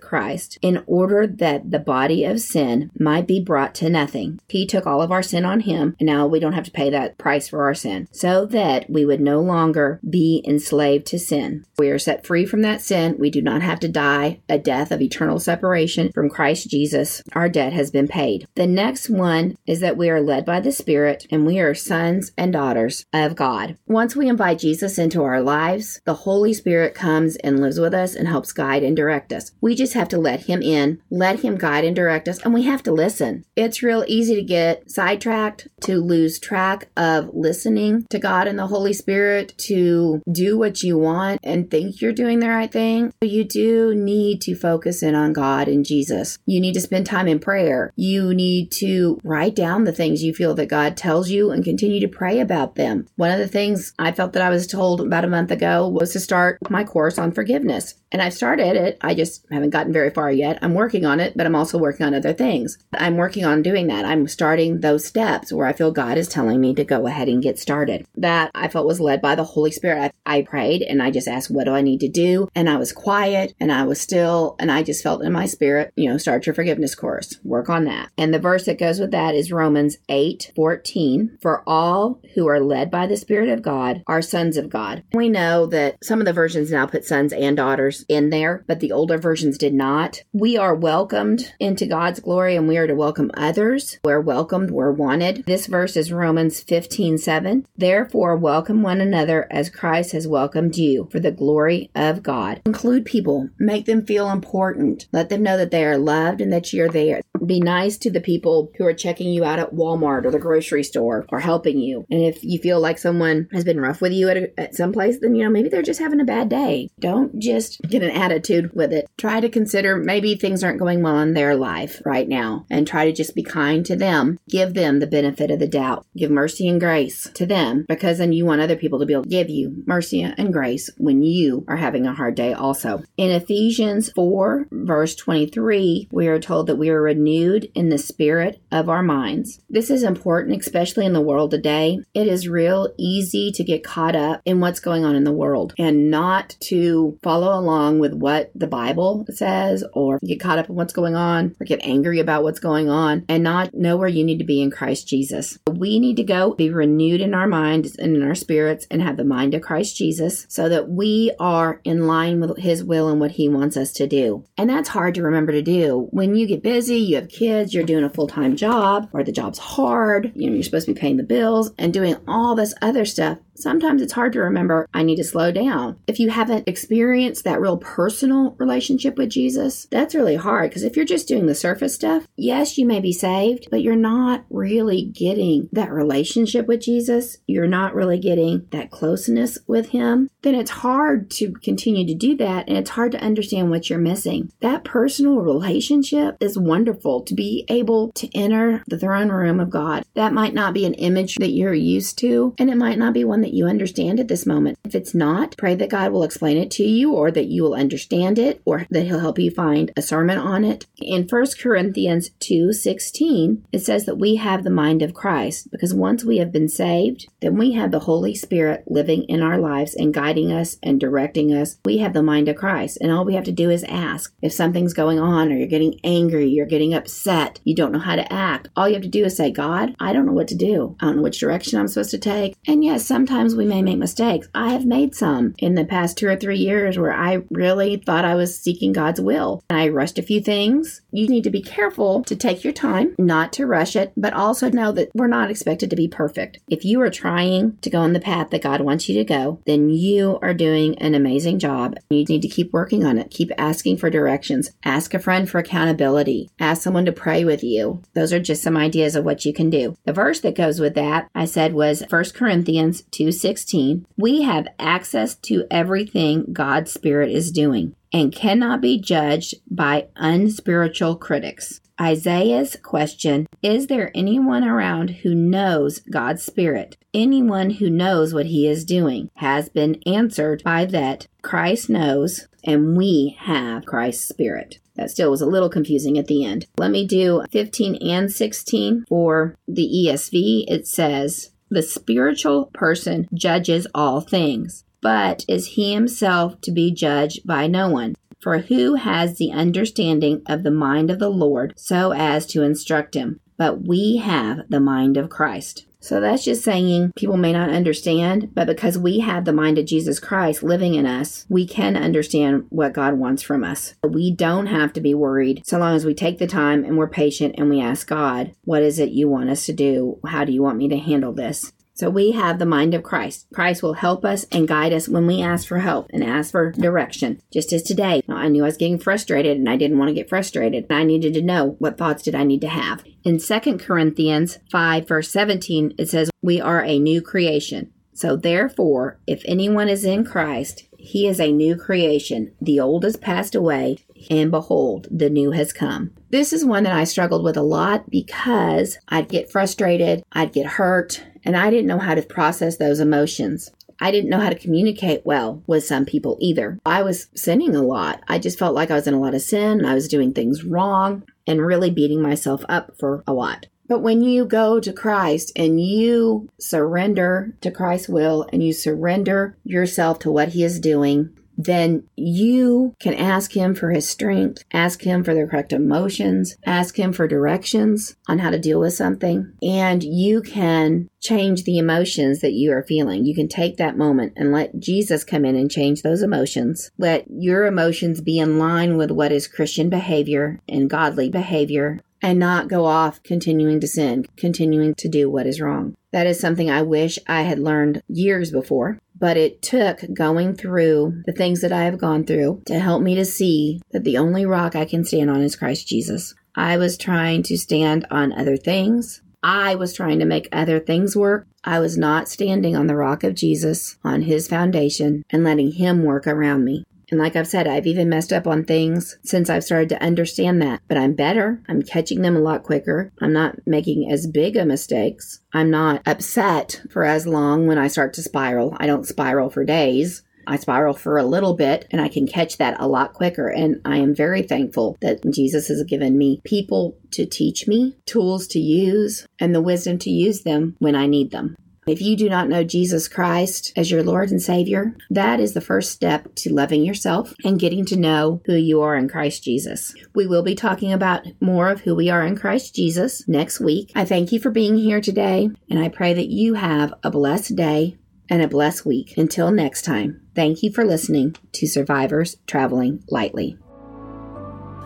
Christ 0.00 0.58
in 0.62 0.77
order 0.86 1.26
that 1.26 1.70
the 1.70 1.78
body 1.78 2.24
of 2.24 2.40
sin 2.40 2.90
might 2.98 3.26
be 3.26 3.40
brought 3.40 3.74
to 3.76 3.90
nothing. 3.90 4.40
He 4.48 4.66
took 4.66 4.86
all 4.86 5.02
of 5.02 5.12
our 5.12 5.22
sin 5.22 5.44
on 5.44 5.60
him, 5.60 5.96
and 5.98 6.06
now 6.06 6.26
we 6.26 6.40
don't 6.40 6.52
have 6.52 6.64
to 6.64 6.70
pay 6.70 6.90
that 6.90 7.18
price 7.18 7.48
for 7.48 7.64
our 7.64 7.74
sin, 7.74 8.08
so 8.12 8.46
that 8.46 8.88
we 8.88 9.04
would 9.04 9.20
no 9.20 9.40
longer 9.40 10.00
be 10.08 10.42
enslaved 10.46 11.06
to 11.06 11.18
sin. 11.18 11.64
We 11.78 11.90
are 11.90 11.98
set 11.98 12.26
free 12.26 12.46
from 12.46 12.62
that 12.62 12.80
sin. 12.80 13.16
We 13.18 13.30
do 13.30 13.42
not 13.42 13.62
have 13.62 13.80
to 13.80 13.88
die 13.88 14.40
a 14.48 14.58
death 14.58 14.90
of 14.90 15.00
eternal 15.00 15.38
separation 15.38 16.10
from 16.12 16.28
Christ 16.28 16.68
Jesus. 16.68 17.22
Our 17.32 17.48
debt 17.48 17.72
has 17.72 17.90
been 17.90 18.08
paid. 18.08 18.46
The 18.54 18.66
next 18.66 19.08
one 19.08 19.56
is 19.66 19.80
that 19.80 19.96
we 19.96 20.10
are 20.10 20.20
led 20.20 20.44
by 20.44 20.60
the 20.60 20.72
Spirit 20.72 21.26
and 21.30 21.46
we 21.46 21.58
are 21.60 21.74
sons 21.74 22.32
and 22.36 22.52
daughters 22.52 23.06
of 23.12 23.36
God. 23.36 23.76
Once 23.86 24.16
we 24.16 24.28
invite 24.28 24.58
Jesus 24.58 24.98
into 24.98 25.22
our 25.22 25.40
lives, 25.40 26.00
the 26.04 26.14
Holy 26.14 26.52
Spirit 26.52 26.94
comes 26.94 27.36
and 27.36 27.60
lives 27.60 27.78
with 27.78 27.94
us 27.94 28.14
and 28.14 28.28
helps 28.28 28.52
guide 28.52 28.82
and 28.82 28.96
direct 28.96 29.32
us. 29.32 29.52
We 29.60 29.74
just 29.74 29.94
have 29.94 30.08
to 30.08 30.18
let 30.18 30.46
Him 30.46 30.57
in, 30.62 31.00
let 31.10 31.40
Him 31.40 31.56
guide 31.56 31.84
and 31.84 31.94
direct 31.94 32.28
us, 32.28 32.42
and 32.42 32.52
we 32.52 32.64
have 32.64 32.82
to 32.84 32.92
listen. 32.92 33.44
It's 33.56 33.82
real 33.82 34.04
easy 34.06 34.34
to 34.34 34.42
get 34.42 34.90
sidetracked, 34.90 35.68
to 35.82 36.00
lose 36.00 36.38
track 36.38 36.88
of 36.96 37.30
listening 37.32 38.06
to 38.10 38.18
God 38.18 38.46
and 38.48 38.58
the 38.58 38.66
Holy 38.66 38.92
Spirit, 38.92 39.54
to 39.58 40.22
do 40.30 40.58
what 40.58 40.82
you 40.82 40.98
want 40.98 41.40
and 41.42 41.70
think 41.70 42.00
you're 42.00 42.12
doing 42.12 42.40
the 42.40 42.48
right 42.48 42.70
thing. 42.70 43.12
You 43.20 43.44
do 43.44 43.58
do 43.58 43.94
need 43.94 44.40
to 44.40 44.54
focus 44.54 45.02
in 45.02 45.14
on 45.14 45.32
God 45.32 45.66
and 45.66 45.84
Jesus. 45.84 46.38
You 46.46 46.60
need 46.60 46.74
to 46.74 46.80
spend 46.80 47.06
time 47.06 47.26
in 47.26 47.40
prayer. 47.40 47.92
You 47.96 48.32
need 48.32 48.70
to 48.72 49.18
write 49.24 49.56
down 49.56 49.84
the 49.84 49.92
things 49.92 50.22
you 50.22 50.32
feel 50.32 50.54
that 50.54 50.66
God 50.66 50.96
tells 50.96 51.28
you 51.28 51.50
and 51.50 51.64
continue 51.64 52.00
to 52.00 52.08
pray 52.08 52.38
about 52.38 52.76
them. 52.76 53.06
One 53.16 53.32
of 53.32 53.38
the 53.38 53.48
things 53.48 53.92
I 53.98 54.12
felt 54.12 54.32
that 54.34 54.42
I 54.42 54.50
was 54.50 54.66
told 54.66 55.00
about 55.00 55.24
a 55.24 55.28
month 55.28 55.50
ago 55.50 55.88
was 55.88 56.12
to 56.12 56.20
start 56.20 56.58
my 56.70 56.84
course 56.84 57.18
on 57.18 57.32
forgiveness. 57.32 57.94
And 58.10 58.22
I've 58.22 58.32
started 58.32 58.76
it. 58.76 58.96
I 59.00 59.14
just 59.14 59.44
haven't 59.50 59.70
gotten 59.70 59.92
very 59.92 60.10
far 60.10 60.30
yet. 60.30 60.47
I'm 60.62 60.74
working 60.74 61.04
on 61.04 61.20
it, 61.20 61.36
but 61.36 61.46
I'm 61.46 61.54
also 61.54 61.78
working 61.78 62.06
on 62.06 62.14
other 62.14 62.32
things. 62.32 62.78
I'm 62.94 63.16
working 63.16 63.44
on 63.44 63.62
doing 63.62 63.88
that. 63.88 64.04
I'm 64.04 64.28
starting 64.28 64.80
those 64.80 65.04
steps 65.04 65.52
where 65.52 65.66
I 65.66 65.72
feel 65.72 65.90
God 65.90 66.16
is 66.16 66.28
telling 66.28 66.60
me 66.60 66.74
to 66.74 66.84
go 66.84 67.06
ahead 67.06 67.28
and 67.28 67.42
get 67.42 67.58
started. 67.58 68.06
That 68.16 68.50
I 68.54 68.68
felt 68.68 68.86
was 68.86 69.00
led 69.00 69.20
by 69.20 69.34
the 69.34 69.44
Holy 69.44 69.70
Spirit. 69.70 70.12
I, 70.26 70.38
I 70.38 70.42
prayed 70.42 70.82
and 70.82 71.02
I 71.02 71.10
just 71.10 71.28
asked, 71.28 71.50
what 71.50 71.64
do 71.64 71.72
I 71.72 71.82
need 71.82 72.00
to 72.00 72.08
do? 72.08 72.48
And 72.54 72.68
I 72.68 72.76
was 72.76 72.92
quiet 72.92 73.54
and 73.60 73.72
I 73.72 73.84
was 73.84 74.00
still, 74.00 74.56
and 74.58 74.70
I 74.70 74.82
just 74.82 75.02
felt 75.02 75.22
in 75.22 75.32
my 75.32 75.46
spirit, 75.46 75.92
you 75.96 76.08
know, 76.08 76.18
start 76.18 76.46
your 76.46 76.54
forgiveness 76.54 76.94
course, 76.94 77.38
work 77.42 77.68
on 77.68 77.84
that. 77.84 78.10
And 78.16 78.32
the 78.32 78.38
verse 78.38 78.64
that 78.66 78.78
goes 78.78 79.00
with 79.00 79.10
that 79.10 79.34
is 79.34 79.52
Romans 79.52 79.96
8 80.08 80.52
14. 80.54 81.38
For 81.40 81.62
all 81.66 82.20
who 82.34 82.48
are 82.48 82.60
led 82.60 82.90
by 82.90 83.06
the 83.06 83.16
Spirit 83.16 83.48
of 83.48 83.62
God 83.62 84.02
are 84.06 84.22
sons 84.22 84.56
of 84.56 84.68
God. 84.68 85.02
We 85.12 85.28
know 85.28 85.66
that 85.66 85.96
some 86.02 86.20
of 86.20 86.26
the 86.26 86.32
versions 86.32 86.70
now 86.70 86.86
put 86.86 87.04
sons 87.04 87.32
and 87.32 87.56
daughters 87.56 88.04
in 88.08 88.30
there, 88.30 88.64
but 88.66 88.80
the 88.80 88.92
older 88.92 89.18
versions 89.18 89.58
did 89.58 89.74
not. 89.74 90.22
We 90.38 90.56
are 90.56 90.72
welcomed 90.72 91.52
into 91.58 91.84
God's 91.84 92.20
glory 92.20 92.54
and 92.54 92.68
we 92.68 92.76
are 92.76 92.86
to 92.86 92.94
welcome 92.94 93.32
others. 93.34 93.98
We're 94.04 94.20
welcomed, 94.20 94.70
we're 94.70 94.92
wanted. 94.92 95.42
This 95.46 95.66
verse 95.66 95.96
is 95.96 96.12
Romans 96.12 96.60
15 96.60 97.18
7. 97.18 97.66
Therefore, 97.76 98.36
welcome 98.36 98.80
one 98.80 99.00
another 99.00 99.48
as 99.50 99.68
Christ 99.68 100.12
has 100.12 100.28
welcomed 100.28 100.76
you 100.76 101.08
for 101.10 101.18
the 101.18 101.32
glory 101.32 101.90
of 101.96 102.22
God. 102.22 102.62
Include 102.66 103.04
people, 103.04 103.48
make 103.58 103.86
them 103.86 104.06
feel 104.06 104.30
important, 104.30 105.08
let 105.10 105.28
them 105.28 105.42
know 105.42 105.56
that 105.56 105.72
they 105.72 105.84
are 105.84 105.98
loved 105.98 106.40
and 106.40 106.52
that 106.52 106.72
you're 106.72 106.88
there. 106.88 107.20
Be 107.44 107.60
nice 107.60 107.96
to 107.98 108.10
the 108.10 108.20
people 108.20 108.72
who 108.76 108.84
are 108.86 108.94
checking 108.94 109.28
you 109.28 109.44
out 109.44 109.58
at 109.58 109.74
Walmart 109.74 110.24
or 110.24 110.30
the 110.30 110.38
grocery 110.38 110.82
store 110.82 111.26
or 111.28 111.40
helping 111.40 111.78
you. 111.78 112.06
And 112.10 112.22
if 112.22 112.42
you 112.42 112.58
feel 112.58 112.80
like 112.80 112.98
someone 112.98 113.48
has 113.52 113.64
been 113.64 113.80
rough 113.80 114.00
with 114.00 114.12
you 114.12 114.28
at, 114.28 114.36
a, 114.36 114.60
at 114.60 114.74
some 114.74 114.92
place, 114.92 115.18
then 115.20 115.34
you 115.34 115.44
know 115.44 115.50
maybe 115.50 115.68
they're 115.68 115.82
just 115.82 116.00
having 116.00 116.20
a 116.20 116.24
bad 116.24 116.48
day. 116.48 116.88
Don't 117.00 117.38
just 117.38 117.80
get 117.82 118.02
an 118.02 118.10
attitude 118.10 118.72
with 118.74 118.92
it. 118.92 119.06
Try 119.16 119.40
to 119.40 119.48
consider 119.48 119.96
maybe 119.96 120.34
things 120.34 120.64
aren't 120.64 120.78
going 120.78 121.02
well 121.02 121.18
in 121.20 121.34
their 121.34 121.54
life 121.54 122.02
right 122.04 122.28
now 122.28 122.66
and 122.70 122.86
try 122.86 123.04
to 123.04 123.12
just 123.12 123.34
be 123.34 123.42
kind 123.42 123.84
to 123.86 123.96
them. 123.96 124.38
Give 124.48 124.74
them 124.74 124.98
the 124.98 125.06
benefit 125.06 125.50
of 125.50 125.58
the 125.58 125.68
doubt. 125.68 126.06
Give 126.16 126.30
mercy 126.30 126.68
and 126.68 126.80
grace 126.80 127.30
to 127.34 127.46
them 127.46 127.84
because 127.88 128.18
then 128.18 128.32
you 128.32 128.44
want 128.44 128.60
other 128.60 128.76
people 128.76 128.98
to 128.98 129.06
be 129.06 129.12
able 129.12 129.24
to 129.24 129.28
give 129.28 129.48
you 129.48 129.84
mercy 129.86 130.22
and 130.22 130.52
grace 130.52 130.90
when 130.96 131.22
you 131.22 131.64
are 131.68 131.76
having 131.76 132.06
a 132.06 132.14
hard 132.14 132.34
day 132.34 132.52
also. 132.52 133.02
In 133.16 133.30
Ephesians 133.30 134.10
4, 134.12 134.68
verse 134.70 135.14
23, 135.14 136.08
we 136.10 136.26
are 136.26 136.40
told 136.40 136.66
that 136.66 136.76
we 136.76 136.88
are 136.88 137.00
renewed 137.02 137.27
in 137.74 137.88
the 137.88 137.98
spirit 137.98 138.60
of 138.70 138.88
our 138.88 139.02
minds. 139.02 139.60
This 139.68 139.90
is 139.90 140.02
important, 140.02 140.60
especially 140.60 141.06
in 141.06 141.12
the 141.12 141.20
world 141.20 141.50
today. 141.50 141.98
It 142.14 142.26
is 142.26 142.48
real 142.48 142.92
easy 142.98 143.50
to 143.52 143.64
get 143.64 143.84
caught 143.84 144.16
up 144.16 144.42
in 144.44 144.60
what's 144.60 144.80
going 144.80 145.04
on 145.04 145.16
in 145.16 145.24
the 145.24 145.32
world 145.32 145.74
and 145.78 146.10
not 146.10 146.56
to 146.60 147.18
follow 147.22 147.58
along 147.58 147.78
along 147.78 147.98
with 147.98 148.14
what 148.14 148.50
the 148.54 148.66
Bible 148.66 149.26
says 149.30 149.84
or 149.92 150.18
get 150.24 150.40
caught 150.40 150.58
up 150.58 150.68
in 150.68 150.74
what's 150.74 150.92
going 150.92 151.14
on 151.14 151.54
or 151.60 151.64
get 151.64 151.80
angry 151.82 152.18
about 152.18 152.42
what's 152.42 152.60
going 152.60 152.88
on 152.88 153.24
and 153.28 153.42
not 153.42 153.74
know 153.74 153.96
where 153.96 154.08
you 154.08 154.24
need 154.24 154.38
to 154.38 154.44
be 154.44 154.60
in 154.60 154.70
Christ 154.70 155.06
Jesus. 155.06 155.58
We 155.78 156.00
need 156.00 156.16
to 156.16 156.24
go 156.24 156.54
be 156.54 156.70
renewed 156.70 157.20
in 157.20 157.34
our 157.34 157.46
minds 157.46 157.94
and 157.94 158.16
in 158.16 158.26
our 158.26 158.34
spirits 158.34 158.84
and 158.90 159.00
have 159.00 159.16
the 159.16 159.24
mind 159.24 159.54
of 159.54 159.62
Christ 159.62 159.96
Jesus 159.96 160.44
so 160.48 160.68
that 160.68 160.88
we 160.88 161.30
are 161.38 161.80
in 161.84 162.08
line 162.08 162.40
with 162.40 162.58
his 162.58 162.82
will 162.82 163.08
and 163.08 163.20
what 163.20 163.30
he 163.30 163.48
wants 163.48 163.76
us 163.76 163.92
to 163.92 164.08
do. 164.08 164.44
And 164.56 164.68
that's 164.68 164.88
hard 164.88 165.14
to 165.14 165.22
remember 165.22 165.52
to 165.52 165.62
do. 165.62 166.08
When 166.10 166.34
you 166.34 166.48
get 166.48 166.64
busy, 166.64 166.96
you 166.96 167.14
have 167.14 167.28
kids, 167.28 167.72
you're 167.72 167.84
doing 167.84 168.02
a 168.02 168.10
full-time 168.10 168.56
job 168.56 169.08
or 169.12 169.22
the 169.22 169.30
job's 169.30 169.58
hard, 169.60 170.32
you 170.34 170.50
know, 170.50 170.54
you're 170.54 170.64
supposed 170.64 170.86
to 170.86 170.94
be 170.94 171.00
paying 171.00 171.16
the 171.16 171.22
bills 171.22 171.70
and 171.78 171.92
doing 171.92 172.16
all 172.26 172.56
this 172.56 172.74
other 172.82 173.04
stuff 173.04 173.38
sometimes 173.58 174.00
it's 174.00 174.12
hard 174.12 174.32
to 174.32 174.40
remember 174.40 174.88
I 174.94 175.02
need 175.02 175.16
to 175.16 175.24
slow 175.24 175.52
down. 175.52 175.98
If 176.06 176.20
you 176.20 176.30
haven't 176.30 176.68
experienced 176.68 177.44
that 177.44 177.60
real 177.60 177.76
personal 177.76 178.54
relationship 178.58 179.16
with 179.16 179.30
Jesus, 179.30 179.86
that's 179.90 180.14
really 180.14 180.36
hard 180.36 180.70
because 180.70 180.84
if 180.84 180.96
you're 180.96 181.04
just 181.04 181.28
doing 181.28 181.46
the 181.46 181.54
surface 181.54 181.94
stuff, 181.94 182.26
yes, 182.36 182.78
you 182.78 182.86
may 182.86 183.00
be 183.00 183.12
saved, 183.12 183.68
but 183.70 183.82
you're 183.82 183.96
not 183.96 184.44
really 184.50 185.04
getting 185.04 185.67
that 185.72 185.92
relationship 185.92 186.66
with 186.66 186.80
Jesus. 186.80 187.38
You're 187.46 187.66
not 187.66 187.94
really 187.94 188.18
getting 188.18 188.66
that 188.70 188.90
closeness 188.90 189.58
with 189.66 189.90
Him. 189.90 190.30
Then 190.42 190.54
it's 190.54 190.70
hard 190.70 191.30
to 191.32 191.52
continue 191.52 192.06
to 192.06 192.14
do 192.14 192.36
that 192.36 192.68
and 192.68 192.76
it's 192.76 192.90
hard 192.90 193.12
to 193.12 193.22
understand 193.22 193.70
what 193.70 193.90
you're 193.90 193.98
missing. 193.98 194.52
That 194.60 194.84
personal 194.84 195.40
relationship 195.40 196.36
is 196.40 196.58
wonderful 196.58 197.22
to 197.22 197.34
be 197.34 197.64
able 197.68 198.12
to 198.12 198.28
enter 198.36 198.82
the 198.86 198.98
throne 198.98 199.30
room 199.30 199.60
of 199.60 199.70
God. 199.70 200.04
That 200.14 200.32
might 200.32 200.54
not 200.54 200.74
be 200.74 200.84
an 200.84 200.94
image 200.94 201.36
that 201.36 201.50
you're 201.50 201.74
used 201.74 202.18
to, 202.18 202.54
and 202.58 202.70
it 202.70 202.76
might 202.76 202.98
not 202.98 203.12
be 203.12 203.24
one 203.24 203.40
that 203.42 203.54
you 203.54 203.66
understand 203.66 204.20
at 204.20 204.28
this 204.28 204.46
moment. 204.46 204.78
If 204.84 204.94
it's 204.94 205.14
not, 205.14 205.56
pray 205.56 205.74
that 205.74 205.90
God 205.90 206.12
will 206.12 206.22
explain 206.22 206.56
it 206.56 206.70
to 206.72 206.84
you 206.84 207.12
or 207.12 207.30
that 207.30 207.46
you 207.46 207.62
will 207.62 207.74
understand 207.74 208.38
it 208.38 208.60
or 208.64 208.86
that 208.90 209.04
he'll 209.04 209.20
help 209.20 209.38
you 209.38 209.50
find 209.50 209.92
a 209.96 210.02
sermon 210.02 210.38
on 210.38 210.64
it. 210.64 210.86
In 211.00 211.26
1 211.28 211.46
Corinthians 211.60 212.30
2:16, 212.40 213.62
it 213.72 213.80
says 213.80 214.06
that 214.06 214.18
we 214.18 214.36
have 214.36 214.64
the 214.64 214.70
mind 214.70 215.02
of 215.02 215.14
Christ. 215.14 215.57
Because 215.64 215.94
once 215.94 216.24
we 216.24 216.38
have 216.38 216.52
been 216.52 216.68
saved, 216.68 217.28
then 217.40 217.56
we 217.56 217.72
have 217.72 217.90
the 217.90 218.00
Holy 218.00 218.34
Spirit 218.34 218.84
living 218.86 219.24
in 219.24 219.42
our 219.42 219.58
lives 219.58 219.94
and 219.94 220.14
guiding 220.14 220.52
us 220.52 220.78
and 220.82 221.00
directing 221.00 221.52
us. 221.52 221.78
We 221.84 221.98
have 221.98 222.12
the 222.12 222.22
mind 222.22 222.48
of 222.48 222.56
Christ, 222.56 222.98
and 223.00 223.10
all 223.10 223.24
we 223.24 223.34
have 223.34 223.44
to 223.44 223.52
do 223.52 223.70
is 223.70 223.84
ask. 223.84 224.34
If 224.42 224.52
something's 224.52 224.94
going 224.94 225.18
on, 225.18 225.52
or 225.52 225.56
you're 225.56 225.66
getting 225.66 226.00
angry, 226.04 226.48
you're 226.48 226.66
getting 226.66 226.94
upset, 226.94 227.60
you 227.64 227.74
don't 227.74 227.92
know 227.92 227.98
how 227.98 228.16
to 228.16 228.32
act, 228.32 228.68
all 228.76 228.88
you 228.88 228.94
have 228.94 229.02
to 229.02 229.08
do 229.08 229.24
is 229.24 229.36
say, 229.36 229.50
God, 229.50 229.94
I 230.00 230.12
don't 230.12 230.26
know 230.26 230.32
what 230.32 230.48
to 230.48 230.54
do. 230.54 230.96
I 231.00 231.06
don't 231.06 231.16
know 231.16 231.22
which 231.22 231.40
direction 231.40 231.78
I'm 231.78 231.88
supposed 231.88 232.10
to 232.10 232.18
take. 232.18 232.56
And 232.66 232.84
yes, 232.84 233.06
sometimes 233.06 233.54
we 233.54 233.64
may 233.64 233.82
make 233.82 233.98
mistakes. 233.98 234.48
I 234.54 234.70
have 234.70 234.86
made 234.86 235.14
some 235.14 235.54
in 235.58 235.74
the 235.74 235.84
past 235.84 236.16
two 236.16 236.28
or 236.28 236.36
three 236.36 236.58
years 236.58 236.98
where 236.98 237.12
I 237.12 237.42
really 237.50 237.96
thought 237.96 238.24
I 238.24 238.34
was 238.34 238.58
seeking 238.58 238.92
God's 238.92 239.20
will. 239.20 239.62
I 239.70 239.88
rushed 239.88 240.18
a 240.18 240.22
few 240.22 240.40
things. 240.40 241.02
You 241.10 241.28
need 241.28 241.44
to 241.44 241.50
be 241.50 241.62
careful 241.62 242.22
to 242.24 242.36
take 242.36 242.64
your 242.64 242.72
time, 242.72 243.14
not 243.18 243.52
to 243.54 243.66
rush 243.66 243.96
it, 243.96 244.12
but 244.16 244.32
also 244.32 244.70
know 244.70 244.92
that 244.92 245.10
we're 245.14 245.26
not 245.48 245.52
expected 245.52 245.88
to 245.88 245.96
be 245.96 246.08
perfect. 246.08 246.58
If 246.68 246.84
you 246.84 247.00
are 247.00 247.10
trying 247.10 247.78
to 247.78 247.88
go 247.88 248.00
on 248.00 248.12
the 248.12 248.20
path 248.20 248.50
that 248.50 248.62
God 248.62 248.82
wants 248.82 249.08
you 249.08 249.14
to 249.16 249.24
go, 249.24 249.60
then 249.66 249.88
you 249.88 250.38
are 250.42 250.52
doing 250.52 250.98
an 250.98 251.14
amazing 251.14 251.58
job. 251.58 251.96
You 252.10 252.24
need 252.24 252.42
to 252.42 252.48
keep 252.48 252.72
working 252.72 253.04
on 253.04 253.16
it. 253.16 253.30
Keep 253.30 253.52
asking 253.56 253.96
for 253.96 254.10
directions. 254.10 254.70
Ask 254.84 255.14
a 255.14 255.18
friend 255.18 255.48
for 255.48 255.58
accountability. 255.58 256.50
Ask 256.60 256.82
someone 256.82 257.06
to 257.06 257.12
pray 257.12 257.44
with 257.44 257.64
you. 257.64 258.02
Those 258.14 258.32
are 258.32 258.40
just 258.40 258.62
some 258.62 258.76
ideas 258.76 259.16
of 259.16 259.24
what 259.24 259.46
you 259.46 259.54
can 259.54 259.70
do. 259.70 259.96
The 260.04 260.12
verse 260.12 260.40
that 260.40 260.54
goes 260.54 260.80
with 260.80 260.94
that, 260.94 261.28
I 261.34 261.46
said, 261.46 261.72
was 261.72 262.04
1 262.10 262.24
Corinthians 262.34 263.02
2.16. 263.12 264.04
We 264.18 264.42
have 264.42 264.68
access 264.78 265.34
to 265.36 265.64
everything 265.70 266.52
God's 266.52 266.92
Spirit 266.92 267.30
is 267.30 267.50
doing 267.50 267.94
and 268.12 268.34
cannot 268.34 268.80
be 268.80 268.98
judged 269.00 269.54
by 269.70 270.08
unspiritual 270.16 271.16
critics. 271.16 271.80
Isaiah's 272.00 272.76
question 272.82 273.46
Is 273.62 273.86
there 273.88 274.10
anyone 274.14 274.64
around 274.64 275.10
who 275.10 275.34
knows 275.34 276.00
God's 276.00 276.42
Spirit? 276.42 276.96
Anyone 277.12 277.70
who 277.70 277.90
knows 277.90 278.32
what 278.32 278.46
he 278.46 278.68
is 278.68 278.84
doing 278.84 279.30
has 279.34 279.68
been 279.68 280.00
answered 280.06 280.62
by 280.64 280.84
that 280.86 281.26
Christ 281.42 281.90
knows, 281.90 282.46
and 282.64 282.96
we 282.96 283.36
have 283.40 283.86
Christ's 283.86 284.28
Spirit. 284.28 284.78
That 284.94 285.10
still 285.10 285.30
was 285.30 285.40
a 285.40 285.46
little 285.46 285.70
confusing 285.70 286.18
at 286.18 286.26
the 286.26 286.44
end. 286.44 286.66
Let 286.76 286.90
me 286.90 287.06
do 287.06 287.42
15 287.50 287.96
and 287.96 288.30
16 288.30 289.04
for 289.08 289.56
the 289.66 289.88
ESV. 290.06 290.64
It 290.68 290.86
says, 290.86 291.50
The 291.70 291.82
spiritual 291.82 292.66
person 292.74 293.28
judges 293.32 293.86
all 293.94 294.20
things 294.20 294.84
but 295.00 295.44
is 295.48 295.66
he 295.66 295.94
himself 295.94 296.60
to 296.62 296.72
be 296.72 296.92
judged 296.92 297.46
by 297.46 297.66
no 297.66 297.88
one? 297.88 298.14
For 298.40 298.58
who 298.58 298.94
has 298.94 299.36
the 299.36 299.50
understanding 299.50 300.42
of 300.46 300.62
the 300.62 300.70
mind 300.70 301.10
of 301.10 301.18
the 301.18 301.28
Lord 301.28 301.74
so 301.76 302.12
as 302.12 302.46
to 302.46 302.62
instruct 302.62 303.14
him? 303.14 303.40
But 303.56 303.86
we 303.86 304.18
have 304.18 304.60
the 304.68 304.80
mind 304.80 305.16
of 305.16 305.28
Christ. 305.28 305.86
So 306.00 306.20
that's 306.20 306.44
just 306.44 306.62
saying 306.62 307.12
people 307.16 307.36
may 307.36 307.52
not 307.52 307.70
understand, 307.70 308.54
but 308.54 308.68
because 308.68 308.96
we 308.96 309.18
have 309.18 309.44
the 309.44 309.52
mind 309.52 309.78
of 309.78 309.86
Jesus 309.86 310.20
Christ 310.20 310.62
living 310.62 310.94
in 310.94 311.06
us, 311.06 311.44
we 311.48 311.66
can 311.66 311.96
understand 311.96 312.66
what 312.68 312.92
God 312.92 313.14
wants 313.14 313.42
from 313.42 313.64
us. 313.64 313.94
We 314.08 314.30
don't 314.30 314.66
have 314.66 314.92
to 314.92 315.00
be 315.00 315.14
worried 315.14 315.62
so 315.66 315.78
long 315.78 315.96
as 315.96 316.04
we 316.04 316.14
take 316.14 316.38
the 316.38 316.46
time 316.46 316.84
and 316.84 316.96
we're 316.96 317.08
patient 317.08 317.56
and 317.58 317.68
we 317.68 317.80
ask 317.80 318.06
God, 318.06 318.54
What 318.64 318.82
is 318.82 319.00
it 319.00 319.10
you 319.10 319.28
want 319.28 319.50
us 319.50 319.66
to 319.66 319.72
do? 319.72 320.20
How 320.24 320.44
do 320.44 320.52
you 320.52 320.62
want 320.62 320.78
me 320.78 320.88
to 320.88 320.98
handle 320.98 321.32
this? 321.32 321.72
So 321.98 322.08
we 322.08 322.30
have 322.30 322.60
the 322.60 322.64
mind 322.64 322.94
of 322.94 323.02
Christ. 323.02 323.48
Christ 323.52 323.82
will 323.82 323.94
help 323.94 324.24
us 324.24 324.46
and 324.52 324.68
guide 324.68 324.92
us 324.92 325.08
when 325.08 325.26
we 325.26 325.42
ask 325.42 325.66
for 325.66 325.80
help 325.80 326.06
and 326.12 326.22
ask 326.22 326.52
for 326.52 326.70
direction. 326.70 327.42
Just 327.52 327.72
as 327.72 327.82
today, 327.82 328.22
I 328.28 328.46
knew 328.46 328.62
I 328.62 328.66
was 328.66 328.76
getting 328.76 329.00
frustrated 329.00 329.56
and 329.56 329.68
I 329.68 329.76
didn't 329.76 329.98
want 329.98 330.08
to 330.10 330.14
get 330.14 330.28
frustrated. 330.28 330.86
I 330.90 331.02
needed 331.02 331.34
to 331.34 331.42
know 331.42 331.74
what 331.80 331.98
thoughts 331.98 332.22
did 332.22 332.36
I 332.36 332.44
need 332.44 332.60
to 332.60 332.68
have. 332.68 333.02
In 333.24 333.40
2 333.40 333.78
Corinthians 333.78 334.60
5 334.70 335.08
verse 335.08 335.32
17, 335.32 335.94
it 335.98 336.08
says, 336.08 336.30
we 336.40 336.60
are 336.60 336.84
a 336.84 337.00
new 337.00 337.20
creation. 337.20 337.92
So 338.12 338.36
therefore, 338.36 339.18
if 339.26 339.42
anyone 339.44 339.88
is 339.88 340.04
in 340.04 340.24
Christ, 340.24 340.84
he 340.98 341.26
is 341.26 341.40
a 341.40 341.52
new 341.52 341.76
creation. 341.76 342.52
The 342.60 342.80
old 342.80 343.04
has 343.04 343.16
passed 343.16 343.54
away, 343.54 343.98
and 344.28 344.50
behold, 344.50 345.06
the 345.10 345.30
new 345.30 345.52
has 345.52 345.72
come. 345.72 346.12
This 346.30 346.52
is 346.52 346.64
one 346.64 346.82
that 346.82 346.92
I 346.92 347.04
struggled 347.04 347.44
with 347.44 347.56
a 347.56 347.62
lot 347.62 348.10
because 348.10 348.98
I'd 349.08 349.28
get 349.28 349.52
frustrated, 349.52 350.24
I'd 350.32 350.52
get 350.52 350.66
hurt, 350.66 351.22
and 351.48 351.56
I 351.56 351.70
didn't 351.70 351.86
know 351.86 351.98
how 351.98 352.14
to 352.14 352.20
process 352.20 352.76
those 352.76 353.00
emotions. 353.00 353.70
I 353.98 354.10
didn't 354.10 354.28
know 354.28 354.38
how 354.38 354.50
to 354.50 354.54
communicate 354.54 355.24
well 355.24 355.62
with 355.66 355.82
some 355.82 356.04
people 356.04 356.36
either. 356.40 356.78
I 356.84 357.02
was 357.02 357.28
sinning 357.34 357.74
a 357.74 357.82
lot. 357.82 358.22
I 358.28 358.38
just 358.38 358.58
felt 358.58 358.74
like 358.74 358.90
I 358.90 358.94
was 358.94 359.06
in 359.06 359.14
a 359.14 359.18
lot 359.18 359.34
of 359.34 359.40
sin 359.40 359.78
and 359.78 359.86
I 359.86 359.94
was 359.94 360.08
doing 360.08 360.34
things 360.34 360.62
wrong 360.62 361.24
and 361.46 361.64
really 361.64 361.90
beating 361.90 362.20
myself 362.20 362.64
up 362.68 362.98
for 362.98 363.24
a 363.26 363.32
lot. 363.32 363.64
But 363.88 364.00
when 364.00 364.22
you 364.22 364.44
go 364.44 364.78
to 364.78 364.92
Christ 364.92 365.50
and 365.56 365.80
you 365.80 366.50
surrender 366.60 367.54
to 367.62 367.70
Christ's 367.70 368.10
will 368.10 368.46
and 368.52 368.62
you 368.62 368.74
surrender 368.74 369.56
yourself 369.64 370.18
to 370.18 370.30
what 370.30 370.48
He 370.48 370.62
is 370.62 370.78
doing, 370.78 371.34
then 371.58 372.04
you 372.14 372.94
can 373.00 373.14
ask 373.14 373.54
him 373.54 373.74
for 373.74 373.90
his 373.90 374.08
strength, 374.08 374.62
ask 374.72 375.02
him 375.02 375.24
for 375.24 375.34
the 375.34 375.44
correct 375.44 375.72
emotions, 375.72 376.56
ask 376.64 376.96
him 376.96 377.12
for 377.12 377.26
directions 377.26 378.14
on 378.28 378.38
how 378.38 378.50
to 378.50 378.58
deal 378.58 378.78
with 378.78 378.94
something, 378.94 379.52
and 379.60 380.04
you 380.04 380.40
can 380.40 381.10
change 381.20 381.64
the 381.64 381.78
emotions 381.78 382.40
that 382.40 382.52
you 382.52 382.72
are 382.72 382.84
feeling. 382.84 383.26
You 383.26 383.34
can 383.34 383.48
take 383.48 383.76
that 383.76 383.98
moment 383.98 384.34
and 384.36 384.52
let 384.52 384.78
Jesus 384.78 385.24
come 385.24 385.44
in 385.44 385.56
and 385.56 385.68
change 385.68 386.02
those 386.02 386.22
emotions. 386.22 386.92
Let 386.96 387.26
your 387.28 387.66
emotions 387.66 388.20
be 388.20 388.38
in 388.38 388.60
line 388.60 388.96
with 388.96 389.10
what 389.10 389.32
is 389.32 389.48
Christian 389.48 389.90
behavior 389.90 390.60
and 390.68 390.88
godly 390.88 391.28
behavior 391.28 391.98
and 392.22 392.38
not 392.38 392.68
go 392.68 392.84
off 392.84 393.22
continuing 393.22 393.80
to 393.80 393.86
sin, 393.86 394.26
continuing 394.36 394.94
to 394.96 395.08
do 395.08 395.30
what 395.30 395.46
is 395.46 395.60
wrong. 395.60 395.96
That 396.12 396.26
is 396.26 396.40
something 396.40 396.70
I 396.70 396.82
wish 396.82 397.18
I 397.26 397.42
had 397.42 397.58
learned 397.58 398.02
years 398.08 398.50
before, 398.50 398.98
but 399.18 399.36
it 399.36 399.62
took 399.62 400.00
going 400.14 400.54
through 400.54 401.22
the 401.26 401.32
things 401.32 401.60
that 401.60 401.72
I 401.72 401.84
have 401.84 401.98
gone 401.98 402.24
through 402.24 402.62
to 402.66 402.78
help 402.78 403.02
me 403.02 403.14
to 403.16 403.24
see 403.24 403.80
that 403.92 404.04
the 404.04 404.18
only 404.18 404.46
rock 404.46 404.76
I 404.76 404.84
can 404.84 405.04
stand 405.04 405.30
on 405.30 405.42
is 405.42 405.56
Christ 405.56 405.86
Jesus. 405.88 406.34
I 406.54 406.76
was 406.76 406.96
trying 406.96 407.42
to 407.44 407.58
stand 407.58 408.06
on 408.10 408.32
other 408.32 408.56
things. 408.56 409.22
I 409.42 409.76
was 409.76 409.94
trying 409.94 410.18
to 410.18 410.24
make 410.24 410.48
other 410.50 410.80
things 410.80 411.16
work. 411.16 411.46
I 411.62 411.78
was 411.78 411.96
not 411.96 412.28
standing 412.28 412.74
on 412.76 412.88
the 412.88 412.96
rock 412.96 413.22
of 413.22 413.34
Jesus, 413.34 413.96
on 414.02 414.22
his 414.22 414.48
foundation, 414.48 415.22
and 415.30 415.44
letting 415.44 415.72
him 415.72 416.02
work 416.02 416.26
around 416.26 416.64
me. 416.64 416.84
And 417.10 417.18
like 417.18 417.36
I've 417.36 417.48
said, 417.48 417.66
I've 417.66 417.86
even 417.86 418.08
messed 418.08 418.32
up 418.32 418.46
on 418.46 418.64
things 418.64 419.18
since 419.24 419.48
I've 419.48 419.64
started 419.64 419.88
to 419.90 420.02
understand 420.02 420.60
that. 420.62 420.82
But 420.88 420.98
I'm 420.98 421.14
better. 421.14 421.62
I'm 421.68 421.82
catching 421.82 422.22
them 422.22 422.36
a 422.36 422.40
lot 422.40 422.62
quicker. 422.62 423.12
I'm 423.20 423.32
not 423.32 423.56
making 423.66 424.10
as 424.10 424.26
big 424.26 424.56
of 424.56 424.66
mistakes. 424.66 425.40
I'm 425.52 425.70
not 425.70 426.02
upset 426.06 426.82
for 426.90 427.04
as 427.04 427.26
long 427.26 427.66
when 427.66 427.78
I 427.78 427.88
start 427.88 428.14
to 428.14 428.22
spiral. 428.22 428.76
I 428.78 428.86
don't 428.86 429.06
spiral 429.06 429.50
for 429.50 429.64
days. 429.64 430.22
I 430.46 430.56
spiral 430.56 430.94
for 430.94 431.18
a 431.18 431.26
little 431.26 431.54
bit 431.54 431.86
and 431.90 432.00
I 432.00 432.08
can 432.08 432.26
catch 432.26 432.56
that 432.56 432.80
a 432.80 432.88
lot 432.88 433.12
quicker. 433.12 433.48
And 433.48 433.82
I 433.84 433.98
am 433.98 434.14
very 434.14 434.42
thankful 434.42 434.96
that 435.02 435.22
Jesus 435.30 435.68
has 435.68 435.84
given 435.84 436.16
me 436.16 436.40
people 436.44 436.96
to 437.12 437.26
teach 437.26 437.68
me, 437.68 437.98
tools 438.06 438.46
to 438.48 438.58
use, 438.58 439.26
and 439.38 439.54
the 439.54 439.60
wisdom 439.60 439.98
to 439.98 440.10
use 440.10 440.42
them 440.42 440.74
when 440.78 440.94
I 440.94 441.06
need 441.06 441.30
them. 441.30 441.54
If 441.88 442.02
you 442.02 442.16
do 442.16 442.28
not 442.28 442.48
know 442.48 442.64
Jesus 442.64 443.08
Christ 443.08 443.72
as 443.74 443.90
your 443.90 444.02
Lord 444.02 444.30
and 444.30 444.42
Savior, 444.42 444.94
that 445.08 445.40
is 445.40 445.54
the 445.54 445.62
first 445.62 445.90
step 445.90 446.34
to 446.36 446.52
loving 446.52 446.84
yourself 446.84 447.34
and 447.44 447.58
getting 447.58 447.86
to 447.86 447.96
know 447.96 448.42
who 448.44 448.54
you 448.54 448.82
are 448.82 448.94
in 448.94 449.08
Christ 449.08 449.42
Jesus. 449.42 449.94
We 450.14 450.26
will 450.26 450.42
be 450.42 450.54
talking 450.54 450.92
about 450.92 451.26
more 451.40 451.70
of 451.70 451.80
who 451.80 451.94
we 451.94 452.10
are 452.10 452.26
in 452.26 452.36
Christ 452.36 452.74
Jesus 452.74 453.26
next 453.26 453.58
week. 453.58 453.90
I 453.94 454.04
thank 454.04 454.32
you 454.32 454.38
for 454.38 454.50
being 454.50 454.76
here 454.76 455.00
today, 455.00 455.48
and 455.70 455.78
I 455.78 455.88
pray 455.88 456.12
that 456.12 456.28
you 456.28 456.54
have 456.54 456.92
a 457.02 457.10
blessed 457.10 457.56
day 457.56 457.96
and 458.28 458.42
a 458.42 458.48
blessed 458.48 458.84
week. 458.84 459.16
Until 459.16 459.50
next 459.50 459.82
time, 459.82 460.20
thank 460.34 460.62
you 460.62 460.70
for 460.70 460.84
listening 460.84 461.36
to 461.52 461.66
Survivors 461.66 462.36
Traveling 462.46 463.02
Lightly. 463.08 463.56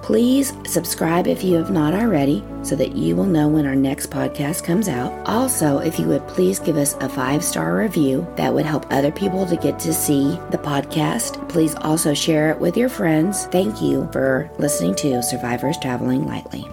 Please 0.03 0.53
subscribe 0.67 1.29
if 1.29 1.45
you 1.45 1.55
have 1.57 1.71
not 1.71 1.95
already 1.95 2.45
so 2.63 2.75
that 2.75 2.97
you 2.97 3.15
will 3.15 3.25
know 3.25 3.47
when 3.49 3.67
our 3.67 3.77
next 3.77 4.11
podcast 4.11 4.65
comes 4.65 4.89
out. 4.89 5.13
Also, 5.27 5.79
if 5.79 5.99
you 5.99 6.07
would 6.07 6.27
please 6.27 6.59
give 6.59 6.77
us 6.77 6.95
a 6.95 7.09
five 7.09 7.45
star 7.45 7.77
review, 7.77 8.27
that 8.37 8.53
would 8.53 8.67
help 8.67 8.85
other 8.93 9.13
people 9.13 9.47
to 9.47 9.57
get 9.57 9.79
to 9.79 9.93
see 9.93 10.33
the 10.51 10.59
podcast. 10.59 11.49
Please 11.49 11.75
also 11.77 12.15
share 12.15 12.51
it 12.51 12.59
with 12.59 12.77
your 12.77 12.89
friends. 12.89 13.47
Thank 13.47 13.81
you 13.81 14.09
for 14.13 14.51
listening 14.59 14.97
to 14.97 15.23
Survivors 15.23 15.79
Traveling 15.79 16.27
Lightly. 16.27 16.69